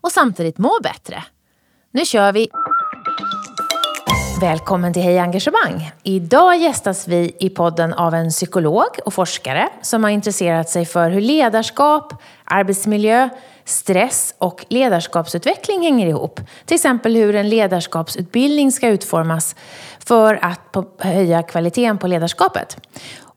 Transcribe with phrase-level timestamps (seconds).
[0.00, 1.24] och samtidigt må bättre.
[1.90, 2.48] Nu kör vi!
[4.40, 5.90] Välkommen till Hej Engagemang!
[6.02, 11.10] Idag gästas vi i podden av en psykolog och forskare som har intresserat sig för
[11.10, 13.28] hur ledarskap, arbetsmiljö,
[13.64, 16.40] stress och ledarskapsutveckling hänger ihop.
[16.64, 19.56] Till exempel hur en ledarskapsutbildning ska utformas
[19.98, 22.76] för att höja kvaliteten på ledarskapet.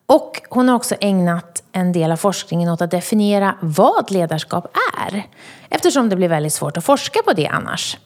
[0.06, 5.28] Och hon har också ägnat en del av forskningen åt att definiera vad ledarskap är.
[5.70, 7.98] Eftersom det blir väldigt svårt att forska på det annars.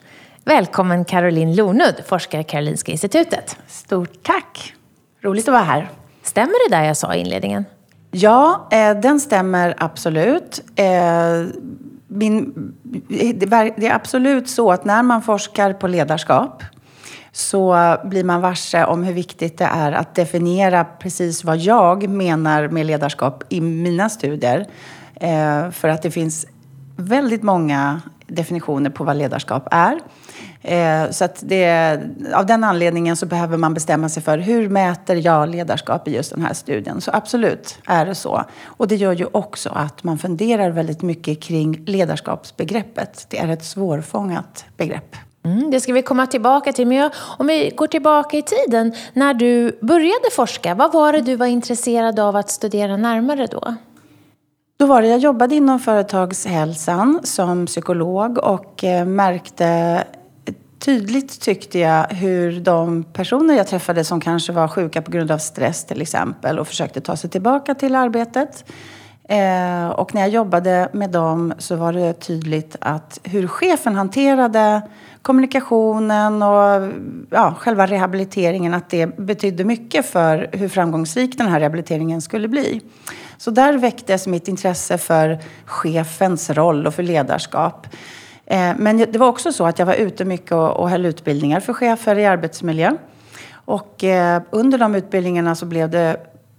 [0.44, 3.56] Välkommen Caroline Lornud, forskare Karolinska Institutet.
[3.66, 4.74] Stort tack!
[5.20, 5.90] Roligt att vara här.
[6.22, 7.64] Stämmer det där jag sa i inledningen?
[8.10, 10.62] Ja, eh, den stämmer absolut.
[10.76, 10.84] Eh,
[12.06, 12.72] min,
[13.08, 16.62] det är absolut så att när man forskar på ledarskap
[17.32, 22.68] så blir man varse om hur viktigt det är att definiera precis vad jag menar
[22.68, 24.66] med ledarskap i mina studier.
[25.14, 26.46] Eh, för att det finns
[26.96, 30.00] väldigt många definitioner på vad ledarskap är.
[30.62, 31.98] Eh, så att det,
[32.34, 36.30] av den anledningen så behöver man bestämma sig för hur mäter jag ledarskap i just
[36.30, 37.00] den här studien.
[37.00, 38.44] Så absolut är det så.
[38.64, 43.26] Och det gör ju också att man funderar väldigt mycket kring ledarskapsbegreppet.
[43.28, 45.16] Det är ett svårfångat begrepp.
[45.44, 46.86] Mm, det ska vi komma tillbaka till.
[46.86, 51.20] Men jag, om vi går tillbaka i tiden, när du började forska, vad var det
[51.20, 53.74] du var intresserad av att studera närmare då?
[54.78, 60.04] Då var det, jag jobbade inom företagshälsan som psykolog och eh, märkte
[60.78, 65.38] tydligt tyckte jag hur de personer jag träffade som kanske var sjuka på grund av
[65.38, 68.64] stress till exempel och försökte ta sig tillbaka till arbetet.
[69.30, 74.82] Eh, och när jag jobbade med dem så var det tydligt att hur chefen hanterade
[75.22, 76.92] kommunikationen och
[77.30, 82.80] ja, själva rehabiliteringen, att det betydde mycket för hur framgångsrik den här rehabiliteringen skulle bli.
[83.38, 87.86] Så där väcktes mitt intresse för chefens roll och för ledarskap.
[88.46, 91.72] Eh, men det var också så att jag var ute mycket och höll utbildningar för
[91.72, 92.96] chefer i arbetsmiljö.
[93.52, 96.16] Och eh, under de utbildningarna så blev det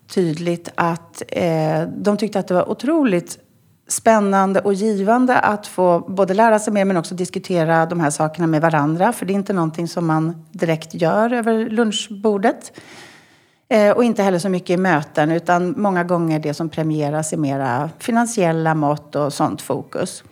[0.10, 3.40] tydligt att eh, de tyckte att det var otroligt
[3.88, 8.48] spännande och givande att få både lära sig mer men också diskutera de här sakerna
[8.48, 9.14] med varandra.
[9.14, 12.72] För det är inte någonting som man direkt gör över lunchbordet.
[13.70, 17.38] Eh, och inte heller så mycket i möten utan många gånger det som premieras är
[17.38, 20.24] mera finansiella mått och sånt fokus.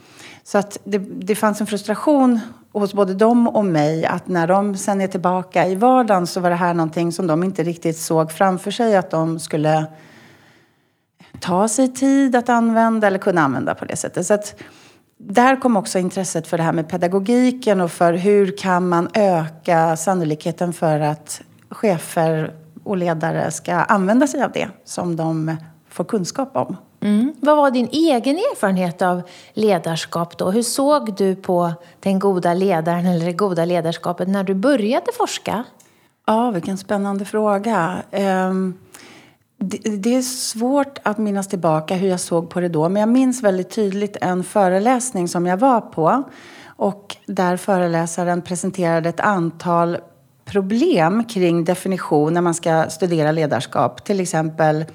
[0.44, 2.40] Så att det, det fanns en frustration
[2.74, 6.50] hos både dem och mig att när de sen är tillbaka i vardagen så var
[6.50, 9.86] det här någonting som de inte riktigt såg framför sig att de skulle
[11.40, 14.26] ta sig tid att använda eller kunna använda på det sättet.
[14.26, 14.56] Så att
[15.18, 19.98] där kom också intresset för det här med pedagogiken och för hur kan man öka
[19.98, 25.56] sannolikheten för att chefer och ledare ska använda sig av det som de
[25.90, 26.76] får kunskap om.
[27.00, 27.34] Mm.
[27.40, 29.22] Vad var din egen erfarenhet av
[29.54, 30.52] ledarskap då?
[30.52, 35.64] Hur såg du på den goda ledaren eller det goda ledarskapet när du började forska?
[36.26, 38.04] Ja, vilken spännande fråga.
[38.12, 38.74] Ehm,
[39.58, 42.90] det, det, är svårt att minnas tillbaka hur jag såg på det då.
[42.90, 46.24] Men jag minns väldigt tydligt en föreläsning som jag var på.
[46.66, 49.98] Och där föreläsaren presenterade ett antal
[50.46, 54.04] problem kring definition när man ska studera ledarskap.
[54.04, 54.86] Till exempel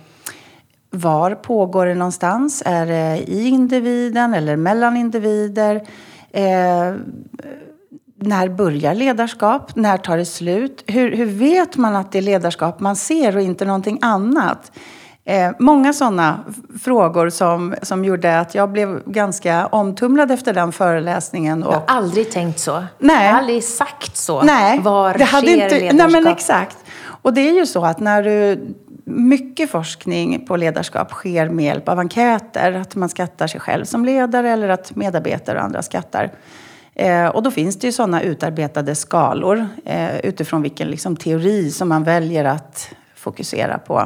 [0.93, 2.63] var pågår det någonstans?
[2.67, 5.75] Är det i individen eller mellan individer?
[6.31, 6.95] Eh,
[8.17, 9.77] när börjar ledarskap?
[9.77, 10.85] När tar det slut?
[10.87, 14.73] Hur, hur vet man att det är ledarskap man ser och inte någonting annat?
[15.25, 16.39] Eh, många sådana
[16.83, 21.63] frågor som, som gjorde att jag blev ganska omtumlad efter den föreläsningen.
[21.63, 22.85] Och, jag har aldrig tänkt så.
[22.99, 23.27] Nej.
[23.27, 24.43] Jag har aldrig sagt så.
[24.43, 26.13] Nej, Var det hade sker inte, ledarskap?
[26.13, 26.77] Nej, men exakt.
[27.05, 28.67] Och det är ju så att när du
[29.05, 32.73] mycket forskning på ledarskap sker med hjälp av enkäter.
[32.73, 36.33] Att man skattar sig själv som ledare eller att medarbetare och andra skattar.
[36.95, 41.89] Eh, och då finns det ju sådana utarbetade skalor eh, utifrån vilken liksom, teori som
[41.89, 44.01] man väljer att fokusera på.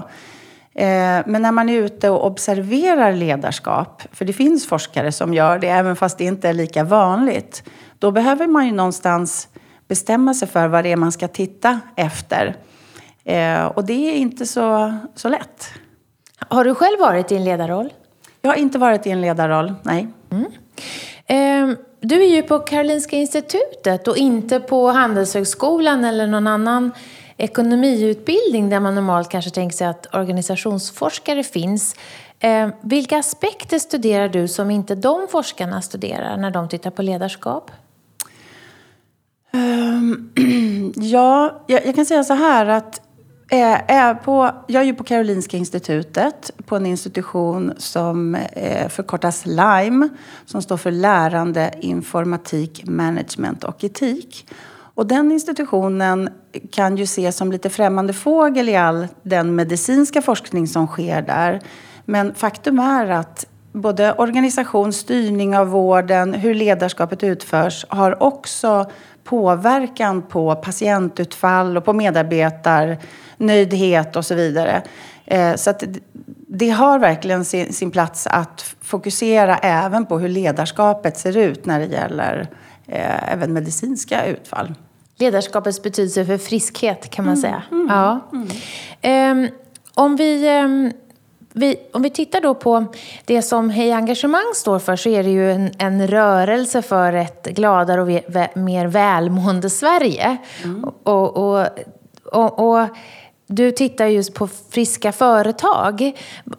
[0.75, 5.59] Eh, men när man är ute och observerar ledarskap, för det finns forskare som gör
[5.59, 7.63] det även fast det inte är lika vanligt.
[7.99, 9.49] Då behöver man ju någonstans
[9.89, 12.57] bestämma sig för vad det är man ska titta efter.
[13.27, 15.69] Eh, och det är inte så, så lätt.
[16.39, 17.93] Har du själv varit i en ledarroll?
[18.43, 20.09] Jag har inte varit i en ledarroll, nej.
[20.31, 20.47] Mm.
[21.27, 26.93] Eh, du är ju på Karolinska institutet och inte på Handelshögskolan eller någon annan
[27.37, 31.97] ekonomiutbildning där man normalt kanske tänker sig att organisationsforskare finns.
[32.41, 37.71] Eh, vilka aspekter studerar du som inte de forskarna studerar när de tittar på ledarskap?
[39.53, 40.33] Um,
[40.97, 43.06] ja, jag, jag, kan säga så här att
[43.49, 50.09] är på, jag är ju på Karolinska institutet på en institution som eh, förkortas LIME
[50.47, 54.49] som står för Lärande, informatik, management och etik.
[54.69, 56.29] Och den institutionen
[56.71, 61.61] kan ju ses som lite främmande fågel i all den medicinska forskning som sker där.
[62.05, 68.91] Men faktum är att både organisation, styrning av vården, hur ledarskapet utförs har också
[69.27, 74.83] påverkan på patientutfall och på medarbetarnöjdhet och så vidare.
[75.25, 75.83] Eh, så att
[76.49, 81.87] det har verkligen sin plats att fokusera även på hur ledarskapet ser ut när det
[81.87, 82.49] gäller
[82.87, 84.75] eh, även medicinska utfall.
[85.19, 87.63] Ledarskapets betydelse för friskhet kan man mm, säga.
[87.71, 88.21] Mm, ja.
[88.33, 88.49] Mm.
[89.45, 89.51] Um,
[89.95, 90.93] om vi um,
[91.59, 92.85] vi, om vi tittar då på
[93.25, 97.47] det som Hej Engagemang står för så är det ju en, en rörelse för ett
[97.47, 98.09] gladare och
[98.55, 100.37] mer välmående Sverige.
[100.65, 100.85] Mm.
[100.85, 101.67] Och, och,
[102.25, 102.89] och, och,
[103.47, 106.13] du tittar just på friska företag.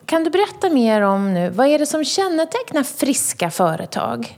[0.05, 4.37] Kan du berätta mer om nu, vad är det som kännetecknar friska företag?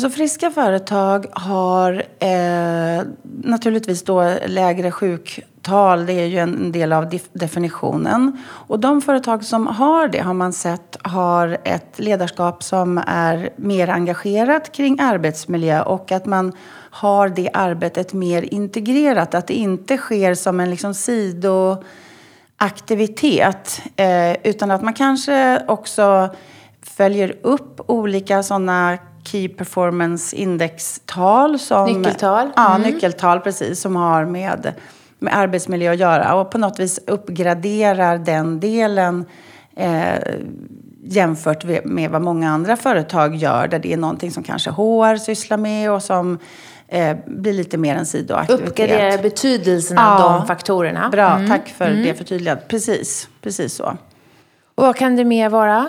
[0.00, 6.06] Så friska företag har eh, naturligtvis då lägre sjuktal.
[6.06, 8.42] Det är ju en del av definitionen.
[8.48, 13.88] Och de företag som har det har man sett har ett ledarskap som är mer
[13.88, 16.52] engagerat kring arbetsmiljö och att man
[16.90, 19.34] har det arbetet mer integrerat.
[19.34, 26.34] Att det inte sker som en liksom sidoaktivitet eh, utan att man kanske också
[26.82, 31.58] följer upp olika sådana Key Performance Index-tal.
[31.58, 32.50] Som, nyckeltal?
[32.56, 32.92] Ja, mm.
[32.92, 34.72] nyckeltal precis, som har med,
[35.18, 36.34] med arbetsmiljö att göra.
[36.34, 39.24] Och på något vis uppgraderar den delen
[39.76, 40.14] eh,
[41.04, 43.68] jämfört med vad många andra företag gör.
[43.68, 46.38] Där det är någonting som kanske HR sysslar med och som
[46.88, 48.68] eh, blir lite mer en sidoaktivitet.
[48.68, 51.08] Uppgradera betydelsen av ja, de faktorerna.
[51.08, 51.50] Bra, mm.
[51.50, 52.02] tack för mm.
[52.02, 52.68] det förtydligandet.
[52.68, 53.96] Precis, precis så.
[54.74, 55.88] Och vad kan det mer vara?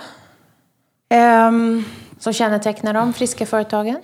[1.47, 1.85] Um,
[2.25, 3.97] som kännetecknar de friska företagen?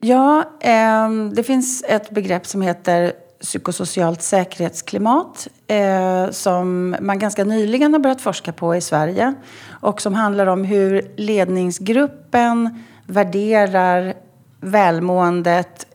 [0.00, 7.92] Ja, eh, det finns ett begrepp som heter psykosocialt säkerhetsklimat eh, som man ganska nyligen
[7.92, 9.34] har börjat forska på i Sverige
[9.80, 14.14] och som handlar om hur ledningsgruppen värderar
[14.60, 15.86] välmåendet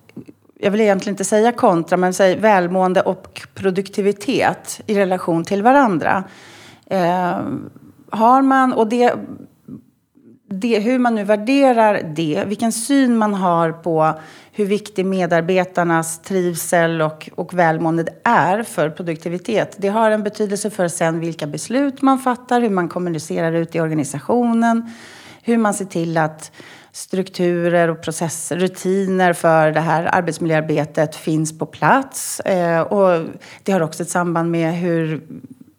[0.59, 6.23] jag vill egentligen inte säga kontra, men säg välmående och produktivitet i relation till varandra.
[6.85, 7.39] Eh,
[8.09, 9.13] har man, och det
[10.49, 14.19] det, hur man nu värderar det, vilken syn man har på
[14.51, 19.75] hur viktig medarbetarnas trivsel och, och välmående är för produktivitet.
[19.77, 23.79] Det har en betydelse för sen vilka beslut man fattar, hur man kommunicerar ut i
[23.79, 24.93] organisationen,
[25.43, 26.51] hur man ser till att
[26.91, 32.39] strukturer och processer, rutiner för det här arbetsmiljöarbetet finns på plats.
[32.39, 33.25] Eh, och
[33.63, 35.21] det har också ett samband med hur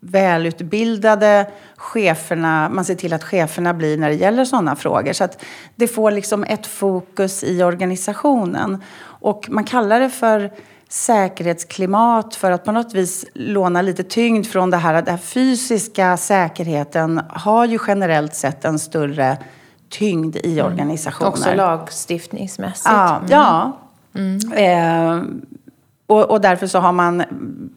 [0.04, 1.46] välutbildade
[1.76, 5.12] cheferna, man ser till att cheferna blir när det gäller sådana frågor.
[5.12, 5.44] Så att
[5.76, 8.82] det får liksom ett fokus i organisationen.
[9.02, 10.50] Och man kallar det för
[10.88, 16.16] säkerhetsklimat för att på något vis låna lite tyngd från det här att den fysiska
[16.16, 19.38] säkerheten har ju generellt sett en större
[19.88, 20.73] tyngd i mm.
[20.73, 21.30] organisationer.
[21.30, 22.88] Också lagstiftningsmässigt.
[22.88, 23.28] Ja, mm.
[23.30, 23.73] ja.
[24.14, 24.52] Mm.
[24.52, 25.23] Eh,
[26.06, 27.25] och, och, därför så har man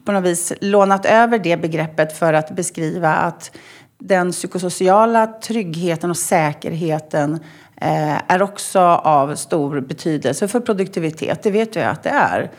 [0.04, 3.56] på något vis lånat över det begreppet för att beskriva att
[3.98, 7.34] den psykosociala tryggheten och säkerheten
[7.76, 11.42] eh, är också av stor betydelse för produktivitet.
[11.42, 12.50] Det vet jag att det är.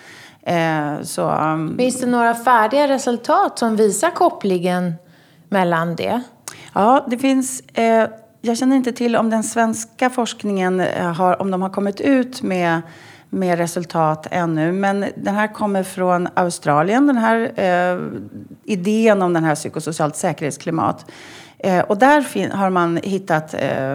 [0.41, 4.93] Eh, så, um, Finns det några färdiga resultat som visar kopplingen
[5.49, 6.21] mellan det?
[6.73, 7.61] Ja, det finns.
[7.73, 8.09] Eh,
[8.41, 12.41] jag känner inte till om den svenska forskningen eh, har, om de har kommit ut
[12.41, 12.81] med
[13.29, 14.71] med resultat ännu.
[14.71, 17.99] Men den här kommer från Australien, den här eh,
[18.63, 21.05] idén om den här psykosocialt säkerhetsklimat.
[21.57, 23.93] Eh, och där har man hittat eh,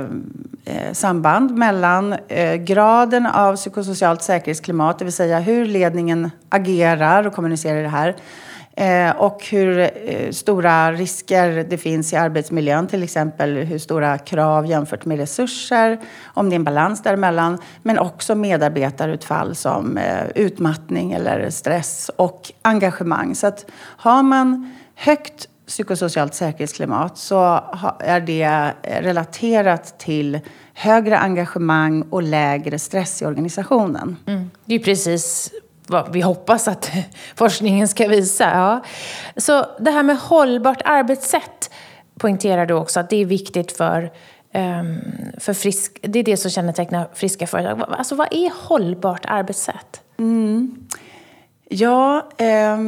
[0.65, 7.33] eh, samband mellan eh, graden av psykosocialt säkerhetsklimat, det vill säga hur ledningen agerar och
[7.33, 8.17] kommunicerar det här,
[8.77, 14.67] Eh, och hur eh, stora risker det finns i arbetsmiljön, till exempel hur stora krav
[14.67, 17.59] jämfört med resurser, om det är en balans däremellan.
[17.83, 23.35] Men också medarbetarutfall som eh, utmattning eller stress och engagemang.
[23.35, 27.65] Så att har man högt psykosocialt säkerhetsklimat så
[27.99, 30.41] är det relaterat till
[30.75, 34.17] högre engagemang och lägre stress i organisationen.
[34.27, 34.51] Mm.
[34.65, 35.53] Det är precis
[35.87, 36.91] vad vi hoppas att
[37.35, 38.45] forskningen ska visa.
[38.45, 38.85] Ja.
[39.37, 41.71] Så det här med hållbart arbetssätt
[42.19, 44.13] poängterar du också att det är viktigt för,
[44.53, 45.01] ehm,
[45.39, 45.99] för frisk...
[46.03, 47.85] Det är det som kännetecknar friska företag.
[47.89, 50.01] Alltså vad är hållbart arbetssätt?
[50.19, 50.87] Mm.
[51.69, 52.79] Ja, eh,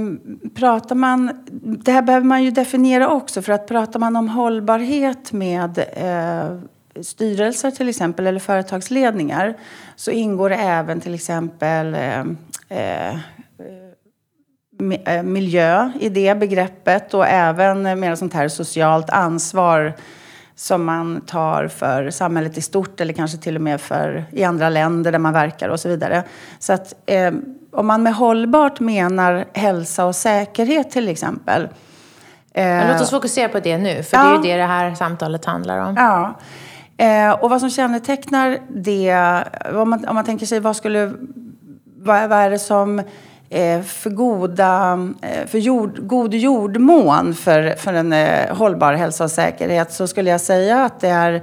[0.54, 1.46] pratar man...
[1.62, 3.42] Det här behöver man ju definiera också.
[3.42, 6.58] För att pratar man om hållbarhet med eh,
[7.02, 9.56] styrelser till exempel, eller företagsledningar,
[9.96, 12.24] så ingår det även till exempel eh,
[12.68, 13.14] eh,
[15.04, 19.92] eh, miljö i det begreppet och även mer sånt här socialt ansvar
[20.54, 24.68] som man tar för samhället i stort eller kanske till och med för i andra
[24.68, 26.22] länder där man verkar och så vidare.
[26.58, 27.32] Så att eh,
[27.72, 31.68] om man med hållbart menar hälsa och säkerhet till exempel.
[32.54, 34.94] Eh, låt oss fokusera på det nu, för ja, det är ju det det här
[34.94, 35.94] samtalet handlar om.
[35.96, 36.34] Ja.
[36.96, 39.16] Eh, och vad som kännetecknar det,
[39.74, 41.12] om man, om man tänker sig vad skulle,
[42.06, 42.98] vad, vad är det som
[43.50, 49.30] eh, för, goda, eh, för jord, god jordmån för, för en eh, hållbar hälsa och
[49.30, 51.42] säkerhet så skulle jag säga att det, är,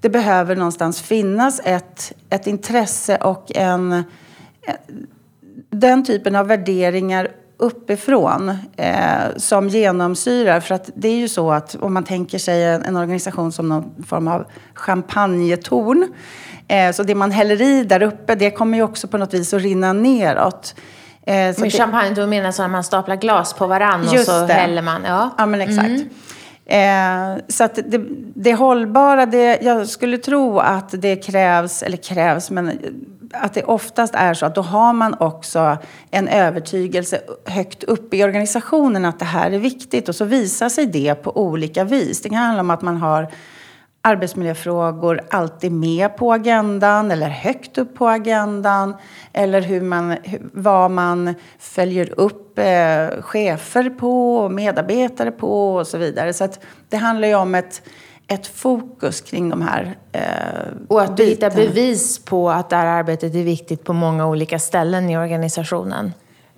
[0.00, 4.04] det behöver någonstans finnas ett, ett intresse och en,
[5.70, 7.28] den typen av värderingar
[7.60, 10.60] uppifrån eh, som genomsyrar.
[10.60, 13.68] För att det är ju så att om man tänker sig en, en organisation som
[13.68, 16.12] någon form av champagnetorn.
[16.70, 19.54] Eh, så det man häller i där uppe, det kommer ju också på något vis
[19.54, 20.74] att rinna neråt.
[21.26, 24.52] Eh, Med champagne, du menar så att man staplar glas på varann och så det.
[24.52, 25.04] häller man?
[25.06, 25.88] Ja, ja men exakt.
[25.88, 27.36] Mm.
[27.36, 28.00] Eh, så att det,
[28.34, 32.78] det hållbara, det, jag skulle tro att det krävs, eller krävs, men
[33.32, 35.78] att det oftast är så att då har man också
[36.10, 40.86] en övertygelse högt upp i organisationen att det här är viktigt och så visar sig
[40.86, 42.22] det på olika vis.
[42.22, 43.28] Det kan handla om att man har
[44.02, 48.94] arbetsmiljöfrågor alltid med på agendan eller högt upp på agendan.
[49.32, 50.16] Eller hur man,
[50.52, 56.32] vad man följer upp eh, chefer på, medarbetare på och så vidare.
[56.32, 57.82] Så att det handlar ju om ett,
[58.26, 60.22] ett fokus kring de här eh,
[60.88, 64.58] Och att du hittar bevis på att det här arbetet är viktigt på många olika
[64.58, 66.12] ställen i organisationen.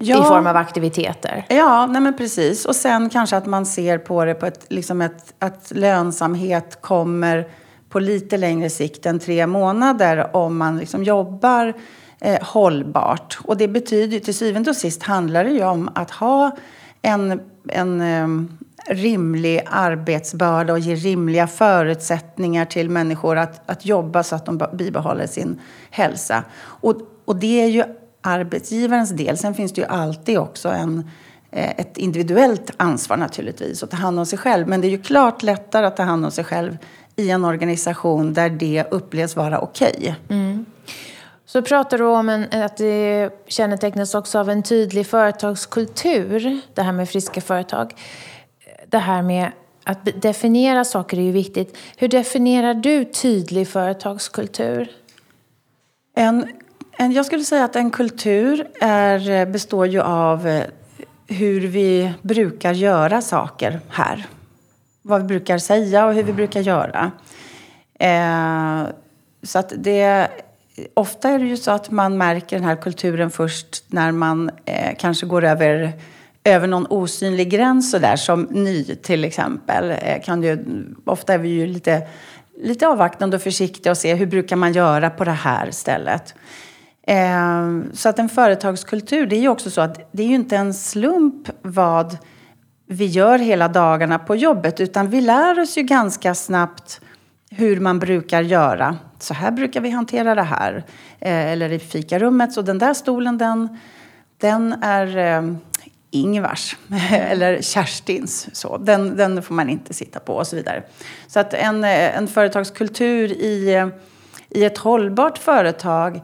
[0.04, 1.44] Ja, I form av aktiviteter.
[1.48, 2.64] Ja, nej men precis.
[2.64, 7.48] Och sen kanske att man ser på det på ett, liksom ett, att lönsamhet kommer
[7.88, 11.74] på lite längre sikt än tre månader om man liksom jobbar
[12.20, 13.38] eh, hållbart.
[13.44, 16.56] Och det betyder till syvende och sist handlar det ju om att ha
[17.02, 18.28] en, en eh,
[18.94, 25.26] rimlig arbetsbörda och ge rimliga förutsättningar till människor att, att jobba så att de bibehåller
[25.26, 26.44] sin hälsa.
[26.64, 27.84] Och, och det är ju
[28.22, 29.38] arbetsgivarens del.
[29.38, 31.10] Sen finns det ju alltid också en,
[31.50, 34.68] eh, ett individuellt ansvar naturligtvis att ta hand om sig själv.
[34.68, 36.78] Men det är ju klart lättare att ta hand om sig själv
[37.16, 39.94] i en organisation där det upplevs vara okej.
[39.98, 40.14] Okay.
[40.28, 40.66] Mm.
[41.46, 46.92] Så pratar du om en, att det kännetecknas också av en tydlig företagskultur, det här
[46.92, 47.94] med friska företag.
[48.88, 49.52] Det här med
[49.84, 51.76] att definiera saker är ju viktigt.
[51.96, 54.90] Hur definierar du tydlig företagskultur?
[56.14, 56.48] En en,
[56.98, 60.64] jag skulle säga att en kultur är, eh, består ju av eh,
[61.26, 64.26] hur vi brukar göra saker här.
[65.02, 67.10] Vad vi brukar säga och hur vi brukar göra.
[67.98, 68.88] Eh,
[69.42, 70.28] så att det,
[70.94, 74.96] ofta är det ju så att man märker den här kulturen först när man eh,
[74.98, 75.92] kanske går över,
[76.44, 79.90] över någon osynlig gräns så där, som ny till exempel.
[79.90, 80.64] Eh, kan ju,
[81.04, 82.06] ofta är vi ju lite,
[82.62, 86.34] lite avvaktande och försiktiga och ser hur brukar man göra på det här stället.
[87.06, 90.56] Eh, så att en företagskultur, det är ju också så att det är ju inte
[90.56, 92.16] en slump vad
[92.86, 97.00] vi gör hela dagarna på jobbet, utan vi lär oss ju ganska snabbt
[97.50, 98.96] hur man brukar göra.
[99.18, 100.84] Så här brukar vi hantera det här.
[101.20, 103.78] Eh, eller i fikarummet, så den där stolen den,
[104.38, 105.54] den är eh,
[106.10, 106.76] Ingvars
[107.10, 108.48] eller Kerstins.
[108.52, 108.78] Så.
[108.78, 110.82] Den, den får man inte sitta på och så vidare.
[111.26, 113.88] Så att en, eh, en företagskultur i, eh,
[114.48, 116.20] i ett hållbart företag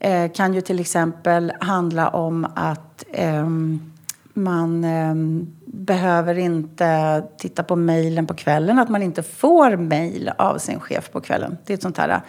[0.00, 3.46] eh, kan ju till exempel handla om att eh,
[4.34, 5.14] man eh,
[5.66, 11.10] behöver inte titta på mejlen på kvällen, att man inte får mejl av sin chef
[11.10, 11.58] på kvällen.
[11.64, 12.20] Det är ett sånt här eh,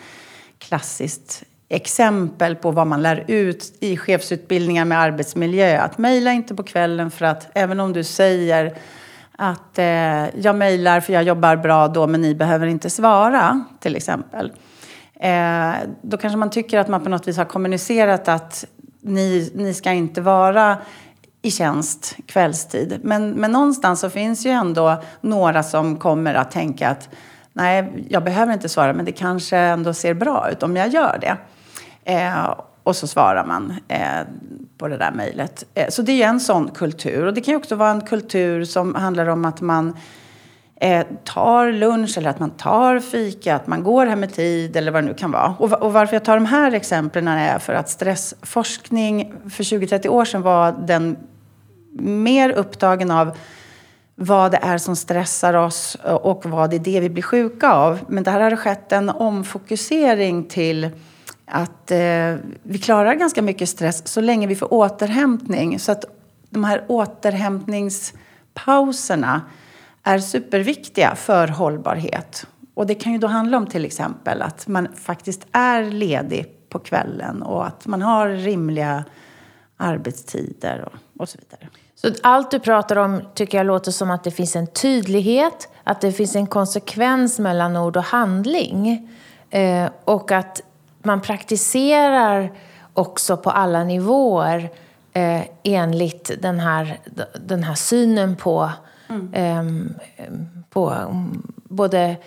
[0.57, 5.81] klassiskt exempel på vad man lär ut i chefsutbildningar med arbetsmiljö.
[5.81, 8.77] Att mejla inte på kvällen för att även om du säger
[9.35, 13.95] att eh, jag mejlar för jag jobbar bra då men ni behöver inte svara till
[13.95, 14.51] exempel
[15.21, 18.65] Eh, då kanske man tycker att man på något vis har kommunicerat att
[19.01, 20.77] ni, ni ska inte vara
[21.41, 22.99] i tjänst kvällstid.
[23.03, 27.09] Men, men någonstans så finns ju ändå några som kommer att tänka att
[27.53, 31.17] nej, jag behöver inte svara, men det kanske ändå ser bra ut om jag gör
[31.21, 31.37] det.
[32.11, 34.19] Eh, och så svarar man eh,
[34.77, 35.63] på det där mejlet.
[35.73, 37.25] Eh, så det är en sån kultur.
[37.25, 39.97] Och det kan ju också vara en kultur som handlar om att man
[40.81, 44.91] eh, tar lunch eller att man tar fika, att man går hem i tid eller
[44.91, 45.55] vad det nu kan vara.
[45.59, 50.25] Och, och varför jag tar de här exemplen är för att stressforskning för 20-30 år
[50.25, 51.17] sedan var den
[51.99, 53.37] mer upptagen av
[54.15, 57.99] vad det är som stressar oss och vad det är det vi blir sjuka av.
[58.07, 60.89] Men där har det skett en omfokusering till
[61.45, 65.79] att eh, vi klarar ganska mycket stress så länge vi får återhämtning.
[65.79, 66.05] Så att
[66.49, 69.41] de här återhämtningspauserna
[70.03, 72.47] är superviktiga för hållbarhet.
[72.73, 76.79] Och det kan ju då handla om till exempel att man faktiskt är ledig på
[76.79, 79.03] kvällen och att man har rimliga
[79.77, 81.69] arbetstider och, och så vidare.
[81.95, 86.01] Så allt du pratar om tycker jag låter som att det finns en tydlighet, att
[86.01, 89.09] det finns en konsekvens mellan ord och handling.
[89.49, 90.61] Eh, och att
[91.03, 92.51] man praktiserar
[92.93, 94.69] också på alla nivåer
[95.13, 96.99] eh, enligt den här,
[97.45, 98.71] den här synen på,
[99.11, 99.95] mm.
[100.17, 100.25] eh,
[100.69, 100.93] på
[101.63, 102.17] både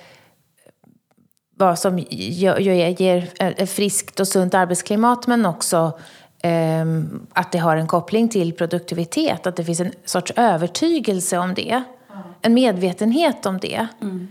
[1.57, 5.99] vad som ger, ger ett friskt och sunt arbetsklimat men också
[6.43, 6.85] eh,
[7.33, 9.47] att det har en koppling till produktivitet.
[9.47, 11.83] Att det finns en sorts övertygelse om det.
[12.13, 12.23] Mm.
[12.43, 13.87] En medvetenhet om det.
[14.03, 14.29] Mm.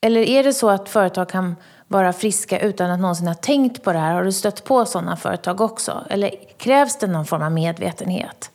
[0.00, 1.56] Eller är det så att företag kan
[1.88, 4.14] vara friska utan att någonsin ha tänkt på det här?
[4.14, 6.04] Har du stött på sådana företag också?
[6.10, 8.50] Eller krävs det någon form av medvetenhet?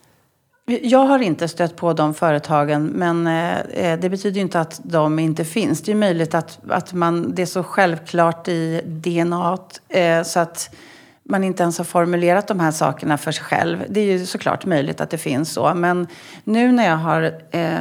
[0.81, 5.19] Jag har inte stött på de företagen, men eh, eh, det betyder inte att de
[5.19, 5.81] inte finns.
[5.81, 9.57] Det är möjligt att, att man, det är så självklart i DNA
[9.89, 10.75] eh, så att
[11.23, 13.85] man inte ens har formulerat de här sakerna för sig själv.
[13.89, 15.73] Det är ju såklart möjligt att det finns så.
[15.73, 16.07] Men
[16.43, 17.79] nu när jag har eh,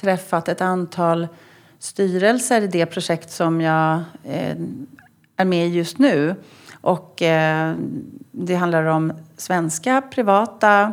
[0.00, 1.28] träffat ett antal
[1.78, 4.56] styrelser i det projekt som jag eh,
[5.36, 6.34] är med i just nu.
[6.80, 7.74] Och eh,
[8.32, 10.92] det handlar om svenska privata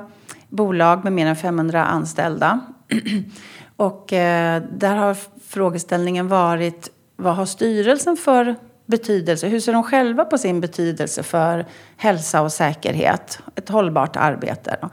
[0.55, 2.59] bolag med mer än 500 anställda.
[3.75, 9.47] och eh, där har frågeställningen varit vad har styrelsen för betydelse?
[9.47, 11.65] Hur ser de själva på sin betydelse för
[11.97, 13.39] hälsa och säkerhet?
[13.55, 14.89] Ett hållbart arbete.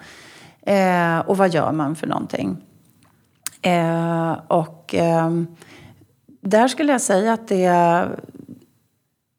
[0.62, 2.56] Eh, och vad gör man för någonting?
[3.62, 5.46] Eh, och ehm,
[6.40, 8.08] där skulle jag säga att det,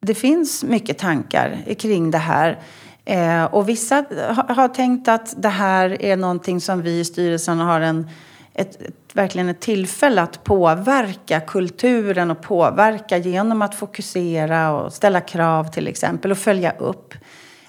[0.00, 2.58] det finns mycket tankar kring det här.
[3.04, 7.58] Eh, och vissa har, har, tänkt att det här är någonting som vi i styrelsen
[7.58, 8.08] har en,
[8.54, 15.20] ett, ett, verkligen ett tillfälle att påverka kulturen och påverka genom att fokusera och ställa
[15.20, 17.14] krav till exempel och följa upp.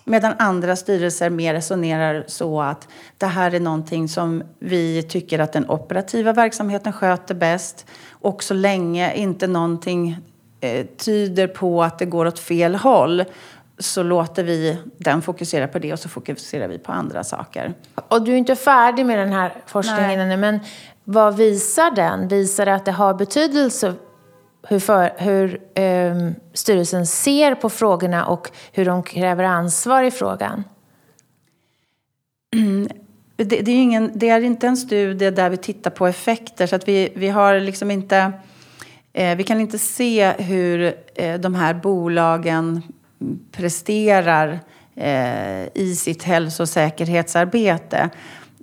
[0.05, 5.53] Medan andra styrelser mer resonerar så att det här är någonting som vi tycker att
[5.53, 7.85] den operativa verksamheten sköter bäst.
[8.09, 10.17] Och så länge inte någonting
[10.61, 13.23] eh, tyder på att det går åt fel håll
[13.83, 17.73] så låter vi den fokusera på det och så fokuserar vi på andra saker.
[18.07, 20.59] Och du är inte färdig med den här forskningen ännu, men
[21.03, 22.27] vad visar den?
[22.27, 23.93] Visar det att det har betydelse
[24.67, 30.63] hur, för, hur eh, styrelsen ser på frågorna och hur de kräver ansvar i frågan?
[33.35, 36.67] Det, det, är ingen, det är inte en studie där vi tittar på effekter.
[36.67, 38.31] Så att vi, vi har liksom inte...
[39.13, 42.81] Eh, vi kan inte se hur eh, de här bolagen
[43.51, 44.59] presterar
[44.95, 46.69] eh, i sitt hälso och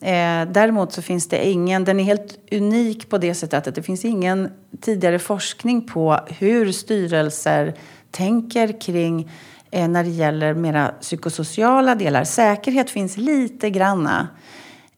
[0.03, 3.83] Eh, däremot så finns det ingen, den är helt unik på det sättet att det
[3.83, 7.75] finns ingen tidigare forskning på hur styrelser
[8.11, 9.31] tänker kring
[9.70, 12.25] eh, när det gäller mera psykosociala delar.
[12.25, 14.29] Säkerhet finns lite granna.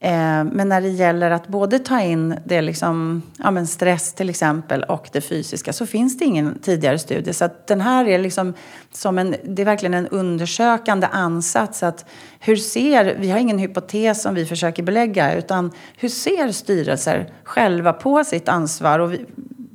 [0.04, 4.30] Eh, men när det gäller att både ta in det liksom, ja men stress till
[4.30, 7.32] exempel och det fysiska så finns det ingen tidigare studie.
[7.32, 8.54] Så att den här är liksom
[8.92, 11.82] som en, det är verkligen en undersökande ansats.
[11.82, 12.04] Att
[12.40, 17.92] hur ser, vi har ingen hypotes som vi försöker belägga utan hur ser styrelser själva
[17.92, 18.98] på sitt ansvar?
[18.98, 19.26] Och vi,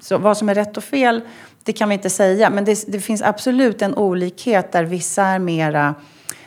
[0.02, 1.22] så vad som är rätt och fel
[1.64, 2.50] det kan vi inte säga.
[2.50, 5.96] Men det, det finns absolut en olikhet där vissa är mera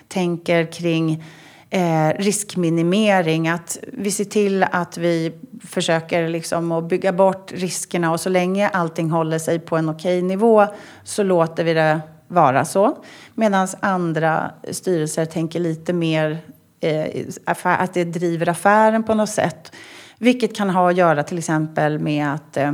[0.08, 1.24] tänker kring
[1.70, 3.48] eh, riskminimering.
[3.48, 5.32] Att vi ser till att vi
[5.66, 10.22] försöker liksom att bygga bort riskerna och så länge allting håller sig på en okej
[10.22, 10.66] nivå
[11.04, 12.96] så låter vi det vara så.
[13.34, 16.38] Medan andra styrelser tänker lite mer
[16.80, 17.26] eh,
[17.62, 19.72] att det driver affären på något sätt.
[20.18, 22.72] Vilket kan ha att göra till exempel med att eh,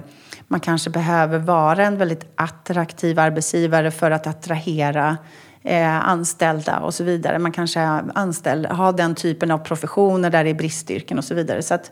[0.48, 5.16] man kanske behöver vara en väldigt attraktiv arbetsgivare för att attrahera
[5.66, 7.38] eh, anställda och så vidare.
[7.38, 7.80] Man kanske
[8.14, 11.62] anställ, har den typen av professioner där det är bristyrken och så vidare.
[11.62, 11.90] Så att,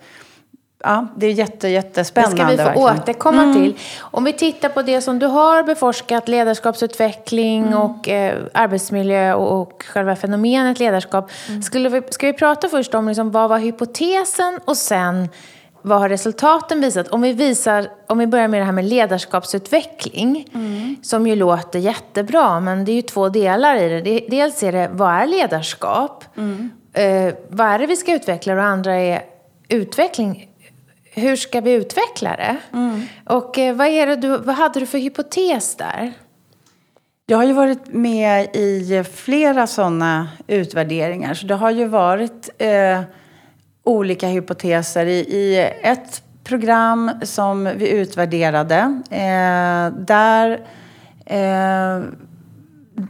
[0.84, 2.36] ja, det är jätte, jättespännande.
[2.44, 3.02] Det ska vi få verkligen.
[3.02, 3.54] återkomma Mm.
[3.54, 3.76] till.
[4.00, 7.78] Om vi tittar på det som du har beforskat, ledarskapsutveckling Mm.
[7.80, 11.30] och eh, arbetsmiljö och, och själva fenomenet ledarskap.
[11.48, 11.62] Mm.
[11.62, 15.28] Skulle vi, ska vi prata först om liksom, vad var hypotesen och sen
[15.86, 17.08] vad har resultaten visat?
[17.08, 20.96] Om vi, visar, om vi börjar med det här med ledarskapsutveckling, Mm.
[21.02, 24.26] som ju låter jättebra, men det är ju två delar i det.
[24.28, 26.24] dels är det, vad är ledarskap?
[26.36, 26.70] Mm.
[26.92, 28.54] Eh, vad är det vi ska utveckla?
[28.54, 29.22] Och andra är
[29.68, 30.48] utveckling
[31.16, 32.56] hur ska vi utveckla det?
[33.26, 36.12] Och eh, vad, är det du, vad hade du för hypotes där?
[37.26, 41.34] Jag har ju varit med i flera sådana utvärderingar.
[41.34, 43.00] Så det har ju varit eh,
[43.84, 45.06] olika hypoteser.
[45.06, 50.66] I, I ett program som vi utvärderade, eh, där
[51.26, 52.02] eh,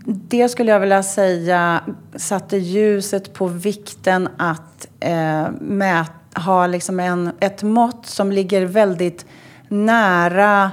[0.06, 1.80] det skulle jag vilja säga
[2.16, 9.26] satte ljuset på vikten att eh, mät, ha liksom en, ett mått som ligger väldigt
[9.68, 10.70] nära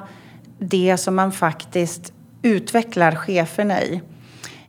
[0.59, 4.01] det som man faktiskt utvecklar cheferna i.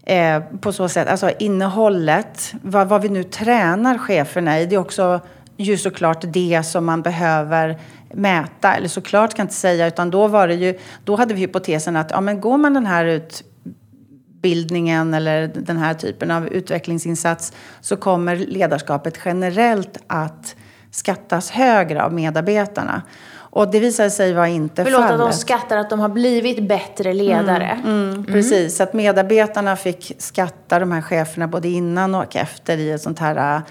[0.07, 4.79] Eh, på så sätt, alltså innehållet, vad, vad vi nu tränar cheferna i, det är
[4.79, 5.21] också
[5.57, 7.79] ju såklart det som man behöver
[8.15, 8.75] mäta.
[8.75, 11.97] Eller såklart kan jag inte säga, utan då var det ju, då hade vi hypotesen
[11.97, 17.97] att ja, men går man den här utbildningen eller den här typen av utvecklingsinsats så
[17.97, 20.57] kommer ledarskapet generellt att
[20.91, 23.03] skattas högre av medarbetarna.
[23.55, 25.21] Och det visade sig vara inte Förlåt fallet.
[25.21, 27.81] att de skattar att de har blivit bättre ledare.
[27.85, 32.91] Mm, precis, så att medarbetarna fick skatta de här cheferna både innan och efter i
[32.91, 33.63] ett sånt här äh,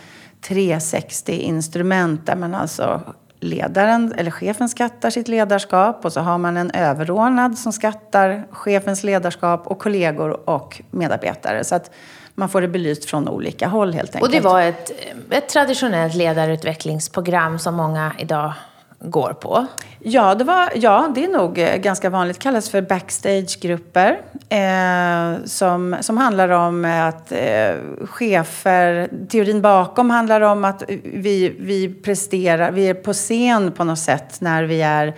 [0.48, 3.02] 360-instrument där man alltså
[3.40, 9.04] ledaren eller chefen skattar sitt ledarskap och så har man en överordnad som skattar chefens
[9.04, 11.64] ledarskap och kollegor och medarbetare.
[11.64, 11.92] Så att
[12.36, 14.24] man får det belyst från olika håll helt enkelt.
[14.24, 14.92] Och det var ett,
[15.30, 18.54] ett traditionellt ledarutvecklingsprogram som många idag
[19.02, 19.66] går på.
[20.00, 22.36] Ja, det, var, ja, det är nog eh, ganska vanligt.
[22.38, 24.22] Det kallas för backstagegrupper.
[24.50, 27.74] Eh, som, som handlar om att eh,
[28.06, 29.10] chefer...
[29.30, 34.42] Teorin bakom handlar om att vi, vi presterar, vi är på scen på något sätt
[34.42, 35.14] när vi är...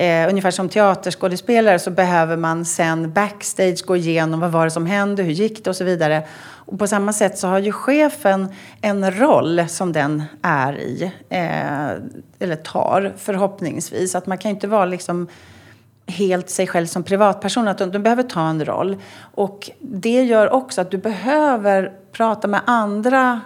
[0.00, 4.86] Eh, ungefär som teaterskådespelare så behöver man sen backstage gå igenom vad var det som
[4.86, 6.26] hände, hur gick det och så vidare.
[6.40, 8.48] Och på samma sätt så har ju chefen
[8.80, 11.90] en roll som den är i, eh,
[12.38, 14.14] eller tar förhoppningsvis.
[14.14, 15.28] Att man kan inte vara liksom
[16.06, 18.96] helt sig själv som privatperson, att du, du behöver ta en roll.
[19.34, 23.40] Och det gör också att du behöver prata med andra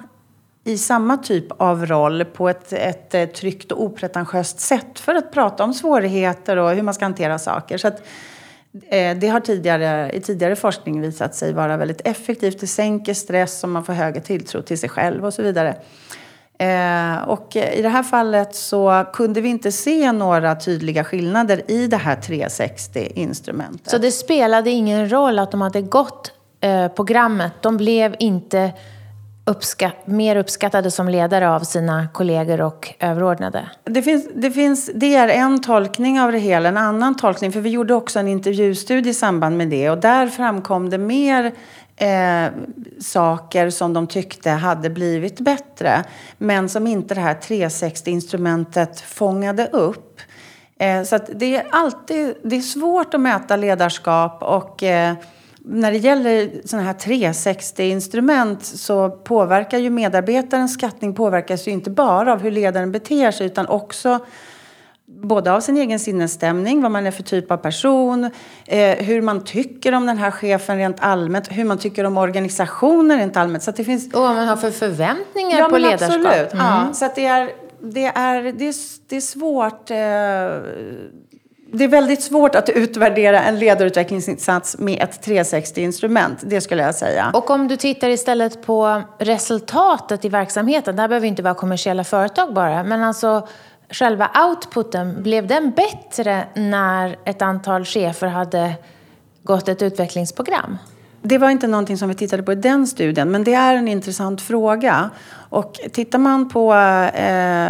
[0.64, 5.33] i samma typ av roll på ett, ett, eh, tryggt och opretentiöst sätt för att
[5.33, 7.79] prata om svårigheter och hur man ska hantera saker.
[7.79, 8.03] Så att,
[8.88, 12.61] eh, det har tidigare, i tidigare forskning visat sig vara väldigt effektivt.
[12.61, 15.77] Det sänker stress och man får högre tilltro till sig själv och så vidare.
[16.59, 21.87] Eh, och i det här fallet så kunde vi inte se några tydliga skillnader i
[21.87, 23.90] det här 360-instrumentet.
[23.90, 27.53] Så det spelade ingen roll att de hade gått eh, programmet.
[27.61, 28.72] De blev inte
[29.46, 33.70] uppskatt, mer uppskattade som ledare av sina kollegor och överordnade.
[33.85, 36.68] Det, finns, det, finns, det är en tolkning av det hela.
[36.68, 39.90] En annan tolkning, för vi gjorde också en intervjustudie i samband med det.
[39.90, 41.52] Och där framkom det mer
[41.96, 42.52] eh,
[43.00, 46.04] saker som de tyckte hade blivit bättre.
[46.38, 50.20] Men som inte det här 360-instrumentet fångade upp.
[50.78, 54.42] Eh, så att det är alltid det är svårt att mäta ledarskap.
[54.42, 54.83] och...
[54.83, 55.14] Eh,
[55.66, 62.33] när det gäller sådana här 360-instrument så påverkar ju medarbetarens skattning påverkas ju inte bara
[62.33, 64.20] av hur ledaren beter sig utan också
[65.07, 68.31] både av sin egen sinnesstämning, vad man är för typ av person,
[68.66, 73.18] eh, hur man tycker om den här chefen rent allmänt, hur man tycker om organisationen
[73.18, 73.62] rent allmänt.
[73.62, 74.14] Så det finns...
[74.14, 76.27] Och vad man har för förväntningar ja, på ledarskap.
[76.27, 76.53] Absolut.
[76.53, 76.66] Mm.
[76.66, 77.50] Ja, så det är,
[77.81, 78.74] det är, det är,
[79.09, 79.90] det är svårt.
[79.90, 79.96] Eh,
[81.75, 86.37] det är väldigt svårt att utvärdera en ledarutvecklingsinsats med ett 360-instrument.
[86.41, 87.31] Det skulle jag säga.
[87.35, 92.05] Och om du tittar istället på resultatet i verksamheten, det här behöver inte vara kommersiella
[92.05, 93.49] företag bara, men alltså
[93.91, 98.75] själva outputen, blev den bättre när ett antal chefer hade
[99.43, 100.79] gått ett utvecklingsprogram?
[101.23, 103.89] Det var inte någonting som vi tittade på i den studien, men det är en
[103.89, 105.11] intressant fråga.
[105.49, 106.75] Och tittar man på
[107.15, 107.69] eh,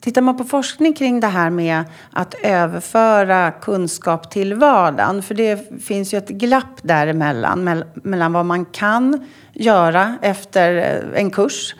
[0.00, 5.82] Tittar man på forskning kring det här med att överföra kunskap till vardagen, för det
[5.84, 11.74] finns ju ett glapp däremellan, mellan vad man kan göra efter eh, en kurs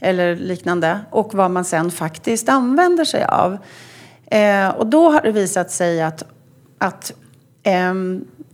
[0.00, 3.58] eller liknande och vad man sen faktiskt använder sig av.
[4.26, 6.22] Eh, och då har det visat sig att,
[6.78, 7.12] att
[7.62, 7.94] eh,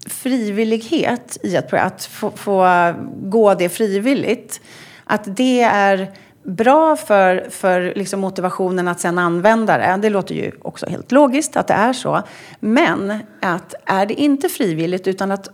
[0.07, 4.61] frivillighet i att, att få, få gå det frivilligt.
[5.05, 6.12] Att det är
[6.46, 9.98] bra för, för liksom motivationen att sen använda det.
[10.02, 12.22] Det låter ju också helt logiskt att det är så.
[12.61, 15.48] Men att är det inte frivilligt utan att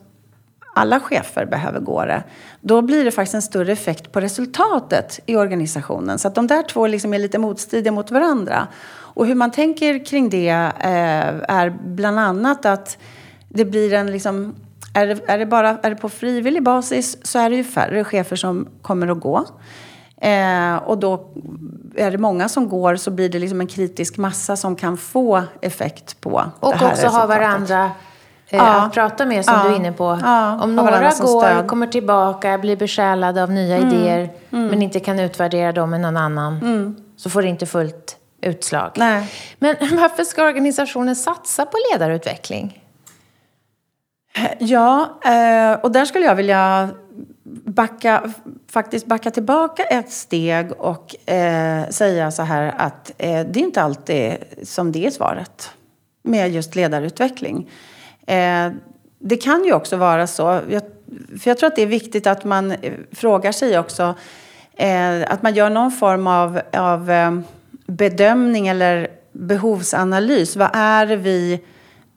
[0.74, 2.22] alla chefer behöver gå det,
[2.60, 6.18] då blir det faktiskt en större effekt på resultatet i organisationen.
[6.18, 8.68] Så att de där två liksom är lite motstridiga mot varandra.
[9.14, 12.98] Och hur man tänker kring det eh, är bland annat att
[13.48, 14.54] det blir en liksom
[14.94, 18.04] är det, är det bara är det på frivillig basis så är det ju färre
[18.04, 19.46] chefer som kommer att gå.
[20.22, 21.24] Eh, och då
[21.96, 25.42] är det många som går så blir det liksom en kritisk massa som kan få
[25.60, 27.90] effekt på och det här också ha varandra
[28.48, 28.82] eh, ja.
[28.82, 29.62] att prata med som ja.
[29.64, 30.18] du är inne på.
[30.22, 30.62] Ja.
[30.62, 33.88] Om några går, kommer tillbaka, blir besjälade av nya mm.
[33.88, 34.66] idéer mm.
[34.66, 36.96] men inte kan utvärdera dem med någon annan mm.
[37.16, 38.90] så får det inte fullt utslag.
[38.96, 39.32] Nej.
[39.58, 42.82] Men varför ska organisationen satsa på ledarutveckling?
[44.58, 46.90] Ja, eh, och där skulle jag vilja
[47.64, 48.32] backa,
[48.68, 53.82] faktiskt backa tillbaka ett steg och eh, säga så här att eh, det är inte
[53.82, 55.70] alltid som det är svaret
[56.22, 57.70] med just ledarutveckling.
[58.26, 58.70] Eh,
[59.18, 60.82] det kan ju också vara så, jag,
[61.40, 64.14] för jag tror att det är viktigt att man eh, frågar sig också,
[64.76, 67.38] eh, att man gör någon form av, av eh,
[67.86, 70.56] bedömning eller behovsanalys.
[70.56, 71.60] Vad är det vi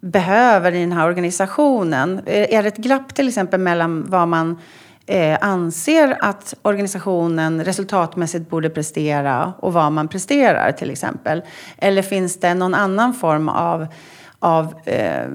[0.02, 2.22] behöver i den här organisationen?
[2.26, 4.60] Är det ett glapp till exempel mellan vad man
[5.06, 11.42] eh, anser att organisationen resultatmässigt borde prestera och vad man presterar till exempel?
[11.78, 13.88] Eller finns det någon annan form av,
[14.40, 15.28] av eh,